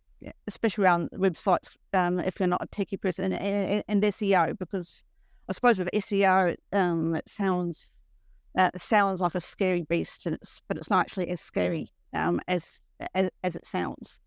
especially 0.47 0.83
around 0.83 1.09
websites 1.11 1.75
um, 1.93 2.19
if 2.19 2.39
you're 2.39 2.47
not 2.47 2.63
a 2.63 2.67
techie 2.67 3.01
person 3.01 3.31
and, 3.31 3.33
and, 3.33 3.83
and 3.87 4.03
SEO 4.03 4.57
because 4.59 5.01
I 5.47 5.53
suppose 5.53 5.79
with 5.79 5.89
SEO 5.93 6.55
um, 6.71 7.15
it 7.15 7.27
sounds 7.27 7.89
uh, 8.57 8.69
it 8.73 8.81
sounds 8.81 9.21
like 9.21 9.35
a 9.35 9.39
scary 9.41 9.83
beast 9.83 10.25
and 10.25 10.35
it's 10.35 10.61
but 10.67 10.77
it's 10.77 10.89
not 10.89 10.99
actually 10.99 11.29
as 11.29 11.41
scary 11.41 11.89
um, 12.13 12.41
as, 12.47 12.81
as 13.15 13.29
as 13.43 13.55
it 13.55 13.65
sounds. 13.65 14.19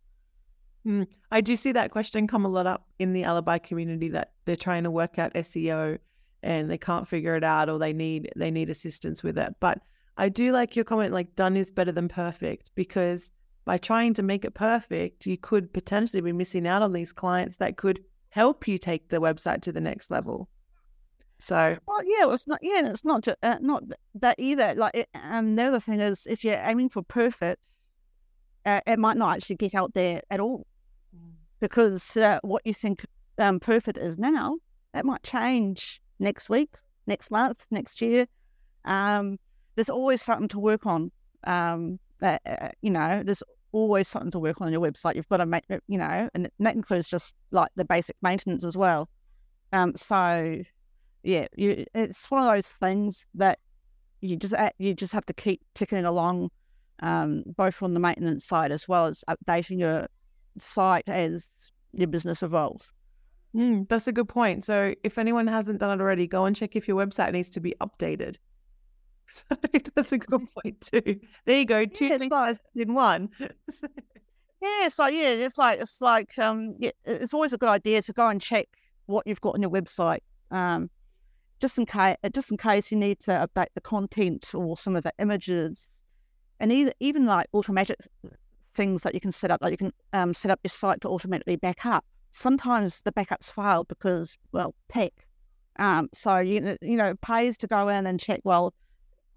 Mm. 0.86 1.06
I 1.30 1.40
do 1.40 1.54
see 1.56 1.72
that 1.72 1.90
question 1.90 2.26
come 2.26 2.44
a 2.44 2.48
lot 2.48 2.66
up 2.66 2.86
in 2.98 3.12
the 3.12 3.24
alibi 3.24 3.58
community 3.58 4.08
that 4.08 4.32
they're 4.44 4.56
trying 4.56 4.82
to 4.84 4.90
work 4.90 5.18
out 5.18 5.34
SEO 5.34 5.98
and 6.42 6.70
they 6.70 6.78
can't 6.78 7.06
figure 7.06 7.36
it 7.36 7.44
out 7.44 7.68
or 7.68 7.78
they 7.78 7.92
need 7.92 8.30
they 8.36 8.50
need 8.50 8.68
assistance 8.68 9.22
with 9.22 9.38
it. 9.38 9.54
But 9.60 9.80
I 10.16 10.28
do 10.28 10.52
like 10.52 10.74
your 10.74 10.84
comment 10.84 11.12
like 11.12 11.34
done 11.36 11.56
is 11.56 11.70
better 11.70 11.92
than 11.92 12.08
perfect 12.08 12.72
because 12.74 13.30
by 13.64 13.78
trying 13.78 14.12
to 14.14 14.22
make 14.22 14.44
it 14.44 14.54
perfect, 14.54 15.24
you 15.24 15.38
could 15.38 15.72
potentially 15.72 16.20
be 16.20 16.32
missing 16.32 16.66
out 16.66 16.82
on 16.82 16.92
these 16.92 17.12
clients 17.12 17.56
that 17.56 17.76
could 17.76 18.00
help 18.30 18.66
you 18.66 18.76
take 18.76 19.08
the 19.08 19.20
website 19.20 19.62
to 19.62 19.72
the 19.72 19.80
next 19.80 20.10
level. 20.10 20.48
So, 21.38 21.76
well, 21.86 22.02
yeah, 22.04 22.32
it's 22.32 22.46
not. 22.46 22.60
Yeah, 22.62 22.88
it's 22.90 23.04
not 23.04 23.26
uh, 23.42 23.58
not 23.60 23.84
that 24.14 24.36
either. 24.38 24.74
Like, 24.76 24.94
it, 24.94 25.08
um, 25.14 25.56
the 25.56 25.64
other 25.64 25.80
thing 25.80 26.00
is, 26.00 26.26
if 26.26 26.44
you're 26.44 26.60
aiming 26.62 26.88
for 26.88 27.02
perfect, 27.02 27.60
uh, 28.64 28.80
it 28.86 28.98
might 28.98 29.16
not 29.16 29.36
actually 29.36 29.56
get 29.56 29.74
out 29.74 29.92
there 29.94 30.22
at 30.30 30.38
all 30.38 30.66
because 31.62 32.16
uh, 32.16 32.40
what 32.42 32.60
you 32.66 32.74
think 32.74 33.06
um, 33.38 33.60
perfect 33.60 33.96
is 33.96 34.18
now, 34.18 34.56
it 34.94 35.04
might 35.04 35.22
change 35.22 36.02
next 36.18 36.50
week, 36.50 36.74
next 37.06 37.30
month, 37.30 37.64
next 37.70 38.02
year. 38.02 38.26
Um, 38.84 39.38
there's 39.76 39.88
always 39.88 40.20
something 40.20 40.48
to 40.48 40.58
work 40.58 40.86
on. 40.86 41.12
Um, 41.44 42.00
uh, 42.20 42.38
uh, 42.44 42.70
you 42.82 42.90
know, 42.90 43.22
there's 43.24 43.44
always 43.70 44.08
something 44.08 44.32
to 44.32 44.40
work 44.40 44.60
on 44.60 44.66
on 44.66 44.72
your 44.72 44.82
website. 44.82 45.14
You've 45.14 45.28
got 45.28 45.36
to 45.36 45.46
make, 45.46 45.62
you 45.86 45.98
know, 45.98 46.28
and 46.34 46.50
that 46.58 46.74
includes 46.74 47.06
just 47.06 47.36
like 47.52 47.70
the 47.76 47.84
basic 47.84 48.16
maintenance 48.22 48.64
as 48.64 48.76
well. 48.76 49.08
Um, 49.72 49.92
so 49.94 50.62
yeah, 51.22 51.46
you, 51.56 51.86
it's 51.94 52.28
one 52.28 52.42
of 52.42 52.52
those 52.52 52.70
things 52.70 53.24
that 53.36 53.60
you 54.20 54.36
just 54.36 54.52
uh, 54.52 54.70
you 54.78 54.94
just 54.94 55.12
have 55.12 55.26
to 55.26 55.32
keep 55.32 55.62
ticking 55.76 56.04
along, 56.04 56.50
um, 57.04 57.44
both 57.56 57.84
on 57.84 57.94
the 57.94 58.00
maintenance 58.00 58.44
side 58.44 58.72
as 58.72 58.88
well 58.88 59.06
as 59.06 59.22
updating 59.30 59.78
your 59.78 60.08
site 60.58 61.08
as 61.08 61.46
your 61.92 62.08
business 62.08 62.42
evolves. 62.42 62.92
Mm, 63.54 63.88
that's 63.88 64.06
a 64.06 64.12
good 64.12 64.28
point. 64.28 64.64
So, 64.64 64.94
if 65.02 65.18
anyone 65.18 65.46
hasn't 65.46 65.80
done 65.80 65.98
it 65.98 66.02
already, 66.02 66.26
go 66.26 66.46
and 66.46 66.56
check 66.56 66.74
if 66.74 66.88
your 66.88 66.96
website 66.96 67.32
needs 67.32 67.50
to 67.50 67.60
be 67.60 67.74
updated. 67.80 68.36
So 69.28 69.56
that's 69.94 70.12
a 70.12 70.18
good 70.18 70.46
point 70.62 70.80
too. 70.80 71.18
There 71.46 71.58
you 71.58 71.64
go, 71.64 71.86
two 71.86 72.06
yeah, 72.06 72.18
things 72.18 72.32
like, 72.32 72.58
in 72.74 72.92
one. 72.92 73.30
yeah, 74.62 74.88
so 74.88 75.06
yeah, 75.06 75.28
it's 75.28 75.56
like 75.56 75.80
it's 75.80 76.02
like 76.02 76.38
um, 76.38 76.74
yeah, 76.78 76.90
it's 77.04 77.32
always 77.32 77.54
a 77.54 77.58
good 77.58 77.68
idea 77.68 78.02
to 78.02 78.12
go 78.12 78.28
and 78.28 78.42
check 78.42 78.68
what 79.06 79.26
you've 79.26 79.40
got 79.40 79.54
on 79.54 79.62
your 79.62 79.70
website, 79.70 80.20
um, 80.50 80.90
just 81.60 81.78
in 81.78 81.86
case 81.86 82.16
just 82.32 82.50
in 82.50 82.58
case 82.58 82.92
you 82.92 82.98
need 82.98 83.20
to 83.20 83.30
update 83.30 83.68
the 83.74 83.80
content 83.80 84.54
or 84.54 84.76
some 84.76 84.96
of 84.96 85.02
the 85.04 85.12
images, 85.18 85.88
and 86.60 86.70
either, 86.70 86.92
even 87.00 87.24
like 87.24 87.46
automatic 87.54 87.96
things 88.74 89.02
that 89.02 89.14
you 89.14 89.20
can 89.20 89.32
set 89.32 89.50
up, 89.50 89.60
like 89.62 89.72
you 89.72 89.76
can 89.76 89.92
um, 90.12 90.34
set 90.34 90.50
up 90.50 90.60
your 90.62 90.70
site 90.70 91.00
to 91.02 91.08
automatically 91.08 91.56
back 91.56 91.84
up. 91.86 92.04
Sometimes 92.32 93.02
the 93.02 93.12
backups 93.12 93.52
fail 93.52 93.84
because, 93.84 94.36
well, 94.52 94.74
tech. 94.88 95.12
Um, 95.78 96.08
so 96.12 96.36
you 96.36 96.76
you 96.80 96.96
know, 96.96 97.10
it 97.10 97.20
pays 97.20 97.56
to 97.58 97.66
go 97.66 97.88
in 97.88 98.06
and 98.06 98.18
check. 98.20 98.40
Well, 98.44 98.74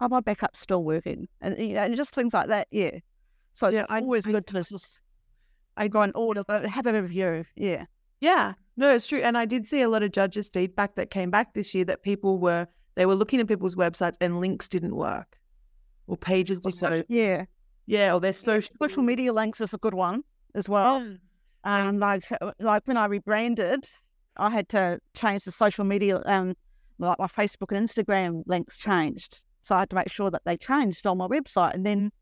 are 0.00 0.08
my 0.08 0.20
backups 0.20 0.58
still 0.58 0.84
working? 0.84 1.28
And 1.40 1.58
you 1.58 1.74
know, 1.74 1.82
and 1.82 1.96
just 1.96 2.14
things 2.14 2.34
like 2.34 2.48
that. 2.48 2.68
Yeah. 2.70 2.98
So 3.52 3.68
yeah, 3.68 3.82
it's 3.82 3.92
always 3.92 4.26
I, 4.26 4.32
good 4.32 4.46
to 4.48 4.64
just 4.64 5.00
I 5.76 5.88
go 5.88 6.02
and 6.02 6.12
order, 6.14 6.44
have 6.48 6.86
a 6.86 7.02
review. 7.02 7.44
Yeah. 7.54 7.84
Yeah. 8.20 8.54
No, 8.76 8.94
it's 8.94 9.08
true. 9.08 9.20
And 9.20 9.38
I 9.38 9.46
did 9.46 9.66
see 9.66 9.80
a 9.80 9.88
lot 9.88 10.02
of 10.02 10.12
judges' 10.12 10.50
feedback 10.50 10.94
that 10.96 11.10
came 11.10 11.30
back 11.30 11.54
this 11.54 11.74
year 11.74 11.84
that 11.86 12.02
people 12.02 12.38
were 12.38 12.66
they 12.94 13.06
were 13.06 13.14
looking 13.14 13.40
at 13.40 13.48
people's 13.48 13.74
websites 13.74 14.16
and 14.20 14.40
links 14.40 14.68
didn't 14.68 14.94
work 14.94 15.38
or 16.06 16.16
pages 16.16 16.60
didn't. 16.60 17.06
Yeah. 17.08 17.44
Yeah, 17.86 18.14
or 18.14 18.20
their 18.20 18.32
social 18.32 18.74
social 18.80 19.02
media 19.02 19.32
links 19.32 19.60
is 19.60 19.72
a 19.72 19.78
good 19.78 19.94
one 19.94 20.22
as 20.54 20.68
well. 20.68 20.96
Oh. 20.96 21.16
Um, 21.64 21.98
like 21.98 22.24
uh, 22.40 22.52
like 22.60 22.82
when 22.86 22.96
I 22.96 23.06
rebranded, 23.06 23.84
I 24.36 24.50
had 24.50 24.68
to 24.70 25.00
change 25.14 25.44
the 25.44 25.52
social 25.52 25.84
media, 25.84 26.22
um, 26.26 26.54
like 26.98 27.18
my 27.18 27.26
Facebook 27.26 27.74
and 27.76 27.88
Instagram 27.88 28.42
links 28.46 28.78
changed, 28.78 29.40
so 29.62 29.74
I 29.76 29.80
had 29.80 29.90
to 29.90 29.96
make 29.96 30.10
sure 30.10 30.30
that 30.30 30.42
they 30.44 30.56
changed 30.56 31.06
on 31.06 31.18
my 31.18 31.26
website. 31.26 31.74
And 31.74 31.86
then, 31.86 32.12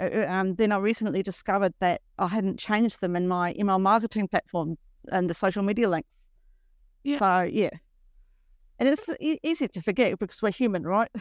uh, 0.00 0.04
uh 0.04 0.26
um, 0.28 0.54
then 0.54 0.72
I 0.72 0.78
recently 0.78 1.22
discovered 1.22 1.74
that 1.80 2.00
I 2.18 2.28
hadn't 2.28 2.58
changed 2.58 3.00
them 3.00 3.16
in 3.16 3.28
my 3.28 3.54
email 3.58 3.78
marketing 3.78 4.28
platform 4.28 4.76
and 5.08 5.28
the 5.30 5.34
social 5.34 5.62
media 5.62 5.88
links. 5.88 6.08
Yeah. 7.04 7.18
So 7.18 7.42
yeah, 7.50 7.70
and 8.78 8.88
it's 8.88 9.08
easy 9.20 9.68
to 9.68 9.80
forget 9.82 10.18
because 10.18 10.42
we're 10.42 10.50
human, 10.50 10.82
right? 10.82 11.10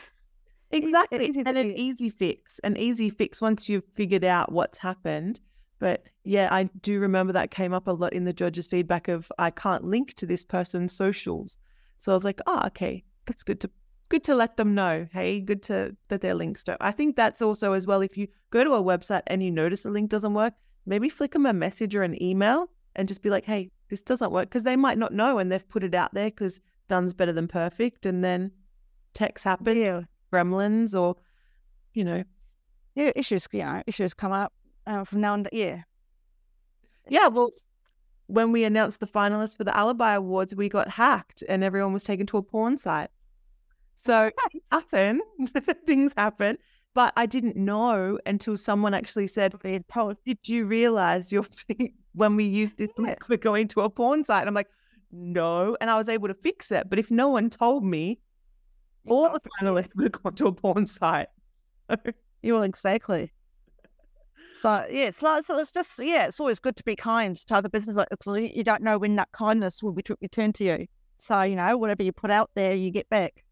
Exactly. 0.72 1.32
and 1.46 1.58
an 1.58 1.72
easy 1.72 2.10
fix, 2.10 2.60
an 2.60 2.78
easy 2.78 3.10
fix 3.10 3.42
once 3.42 3.70
you've 3.70 3.86
figured 3.94 4.24
out 4.24 4.52
what's 4.52 4.78
happened. 4.78 5.40
But 5.80 6.10
yeah, 6.24 6.48
I 6.52 6.64
do 6.82 7.00
remember 7.00 7.34
that 7.34 7.52
came 7.52 7.74
up 7.74 7.88
a 7.88 7.92
lot 7.92 8.14
in 8.14 8.26
the 8.26 8.34
judges' 8.34 8.68
feedback 8.68 9.08
of 9.08 9.32
I 9.38 9.52
can't 9.52 9.84
link 9.84 10.14
to 10.16 10.26
this 10.26 10.46
person's 10.46 10.94
socials. 10.94 11.58
So 12.00 12.12
I 12.12 12.16
was 12.16 12.24
like, 12.24 12.40
oh, 12.48 12.64
okay, 12.68 13.04
that's 13.26 13.44
good 13.44 13.60
to 13.62 13.70
good 14.10 14.24
to 14.24 14.36
let 14.36 14.58
them 14.58 14.76
know. 14.76 15.08
Hey, 15.12 15.40
good 15.40 15.64
to 15.64 15.96
that 16.10 16.22
their 16.22 16.36
links 16.36 16.64
don't. 16.64 16.78
I 16.82 16.92
think 16.92 17.16
that's 17.16 17.42
also 17.42 17.74
as 17.74 17.88
well. 17.88 18.02
If 18.02 18.18
you 18.18 18.28
go 18.52 18.64
to 18.64 18.74
a 18.74 18.84
website 18.84 19.24
and 19.28 19.44
you 19.44 19.52
notice 19.52 19.86
a 19.86 19.90
link 19.90 20.10
doesn't 20.10 20.34
work, 20.34 20.54
maybe 20.86 21.10
flick 21.10 21.34
them 21.34 21.46
a 21.46 21.54
message 21.54 21.96
or 21.96 22.04
an 22.04 22.22
email 22.22 22.70
and 22.96 23.08
just 23.08 23.22
be 23.22 23.30
like, 23.30 23.46
hey, 23.46 23.72
this 23.90 24.02
doesn't 24.02 24.32
work 24.32 24.50
because 24.50 24.64
they 24.64 24.76
might 24.76 24.98
not 24.98 25.14
know 25.14 25.40
and 25.40 25.52
they've 25.52 25.68
put 25.68 25.84
it 25.84 25.94
out 25.94 26.14
there 26.14 26.30
because 26.30 26.62
done's 26.88 27.14
better 27.14 27.34
than 27.34 27.48
perfect, 27.48 28.06
and 28.06 28.24
then 28.24 28.52
techs 29.14 29.44
happen. 29.44 29.78
Yeah 29.78 30.02
gremlins 30.32 31.00
or, 31.00 31.16
you 31.94 32.04
know. 32.04 32.24
Yeah, 32.96 33.12
issues, 33.16 33.48
you 33.52 33.60
know, 33.60 33.84
issues 33.88 34.14
come 34.14 34.32
up 34.32 34.54
uh, 34.88 35.04
from 35.04 35.22
now 35.22 35.34
on. 35.34 35.48
yeah. 35.52 35.82
Yeah, 37.10 37.28
well, 37.28 37.52
when 38.28 38.52
we 38.52 38.64
announced 38.64 39.00
the 39.00 39.08
finalists 39.08 39.58
for 39.58 39.64
the 39.64 39.76
Alibi 39.76 40.14
Awards, 40.14 40.56
we 40.56 40.70
got 40.70 40.88
hacked 40.90 41.44
and 41.48 41.64
everyone 41.64 41.94
was 41.94 42.04
taken 42.04 42.26
to 42.28 42.38
a 42.38 42.42
porn 42.42 42.78
site. 42.78 43.10
So 43.98 44.32
happen, 44.72 45.22
things 45.86 46.14
happen. 46.16 46.58
But 46.94 47.12
I 47.18 47.26
didn't 47.26 47.58
know 47.58 48.18
until 48.26 48.56
someone 48.56 48.94
actually 48.94 49.28
said, 49.28 49.54
Did 49.62 50.38
you 50.46 50.66
realize 50.66 51.32
your 51.32 51.46
when 52.14 52.38
we 52.38 52.46
used 52.46 52.78
this 52.78 52.92
link, 52.98 53.28
we're 53.28 53.38
going 53.38 53.68
to 53.70 53.82
a 53.82 53.90
porn 53.90 54.24
site? 54.24 54.42
And 54.42 54.48
I'm 54.48 54.54
like, 54.56 54.70
No. 55.12 55.76
And 55.82 55.90
I 55.90 55.96
was 55.96 56.08
able 56.08 56.30
to 56.30 56.34
fix 56.34 56.72
it. 56.72 56.90
But 56.90 56.98
if 56.98 57.12
no 57.12 57.28
one 57.28 57.50
told 57.50 57.84
me, 57.84 58.20
all 59.08 59.32
the 59.32 59.42
finalists 59.62 59.96
would 59.96 60.06
have 60.06 60.24
gone 60.24 60.36
to 60.36 60.48
a 60.48 60.52
porn 60.52 60.86
site. 60.86 61.28
you 62.42 62.54
will 62.54 62.64
exactly. 62.64 63.32
So 64.56 64.86
yeah, 64.90 65.06
it's 65.06 65.22
like 65.22 65.44
so. 65.44 65.58
It's 65.60 65.72
just 65.72 66.00
yeah. 66.00 66.28
It's 66.28 66.40
always 66.40 66.60
good 66.60 66.78
to 66.78 66.84
be 66.84 66.96
kind 66.96 67.36
to 67.36 67.56
other 67.56 67.70
business 67.70 67.98
because 68.10 68.52
you 68.54 68.64
don't 68.64 68.82
know 68.82 68.98
when 68.98 69.16
that 69.18 69.32
kindness 69.34 69.84
will 69.84 69.92
be 69.92 70.04
returned 70.22 70.56
to 70.56 70.64
you. 70.64 70.88
So 71.18 71.42
you 71.42 71.56
know, 71.56 71.78
whatever 71.78 72.04
you 72.04 72.14
put 72.14 72.32
out 72.32 72.50
there, 72.56 72.74
you 72.74 72.90
get 72.90 73.10
back. 73.10 73.44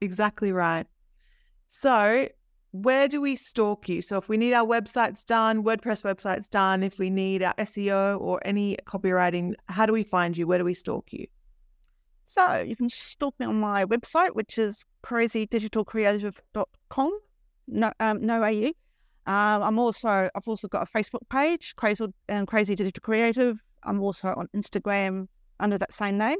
Exactly 0.00 0.52
right. 0.52 0.86
So 1.68 2.28
where 2.72 3.08
do 3.08 3.20
we 3.20 3.36
stalk 3.36 3.88
you? 3.88 4.00
So 4.00 4.16
if 4.16 4.28
we 4.28 4.36
need 4.36 4.54
our 4.54 4.66
websites 4.66 5.24
done, 5.24 5.64
WordPress 5.64 6.02
websites 6.02 6.48
done, 6.48 6.82
if 6.82 6.98
we 6.98 7.10
need 7.10 7.42
our 7.42 7.54
SEO 7.54 8.20
or 8.20 8.40
any 8.44 8.76
copywriting, 8.86 9.54
how 9.68 9.86
do 9.86 9.92
we 9.92 10.04
find 10.04 10.36
you? 10.36 10.46
Where 10.46 10.58
do 10.58 10.64
we 10.64 10.74
stalk 10.74 11.12
you? 11.12 11.26
So 12.30 12.60
you 12.60 12.76
can 12.76 12.88
stalk 12.88 13.34
me 13.40 13.46
on 13.46 13.58
my 13.58 13.84
website, 13.84 14.36
which 14.36 14.56
is 14.56 14.84
crazydigitalcreative.com. 15.02 17.18
No, 17.66 17.92
um, 17.98 18.24
no 18.24 18.44
AU. 18.44 18.68
Um, 19.26 19.62
I'm 19.64 19.80
also 19.80 20.30
I've 20.32 20.46
also 20.46 20.68
got 20.68 20.88
a 20.88 20.92
Facebook 20.96 21.28
page, 21.28 21.74
Crazy 21.74 22.06
um, 22.28 22.46
Crazy 22.46 22.76
Digital 22.76 23.00
Creative. 23.00 23.60
I'm 23.82 24.00
also 24.00 24.32
on 24.36 24.46
Instagram 24.54 25.26
under 25.58 25.76
that 25.78 25.92
same 25.92 26.18
name, 26.18 26.38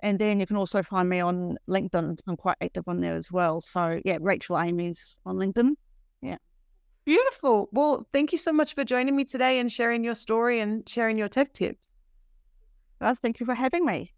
and 0.00 0.18
then 0.18 0.40
you 0.40 0.46
can 0.46 0.56
also 0.56 0.82
find 0.82 1.08
me 1.08 1.20
on 1.20 1.56
LinkedIn. 1.68 2.18
I'm 2.26 2.36
quite 2.36 2.56
active 2.60 2.82
on 2.88 3.00
there 3.00 3.14
as 3.14 3.30
well. 3.30 3.60
So 3.60 4.00
yeah, 4.04 4.18
Rachel 4.20 4.56
Amies 4.56 5.14
on 5.24 5.36
LinkedIn. 5.36 5.74
Yeah. 6.20 6.38
Beautiful. 7.04 7.68
Well, 7.70 8.08
thank 8.12 8.32
you 8.32 8.38
so 8.38 8.52
much 8.52 8.74
for 8.74 8.82
joining 8.82 9.14
me 9.14 9.22
today 9.22 9.60
and 9.60 9.70
sharing 9.70 10.02
your 10.02 10.16
story 10.16 10.58
and 10.58 10.88
sharing 10.88 11.16
your 11.16 11.28
tech 11.28 11.52
tips. 11.52 11.90
Well, 13.00 13.14
thank 13.14 13.38
you 13.38 13.46
for 13.46 13.54
having 13.54 13.86
me. 13.86 14.10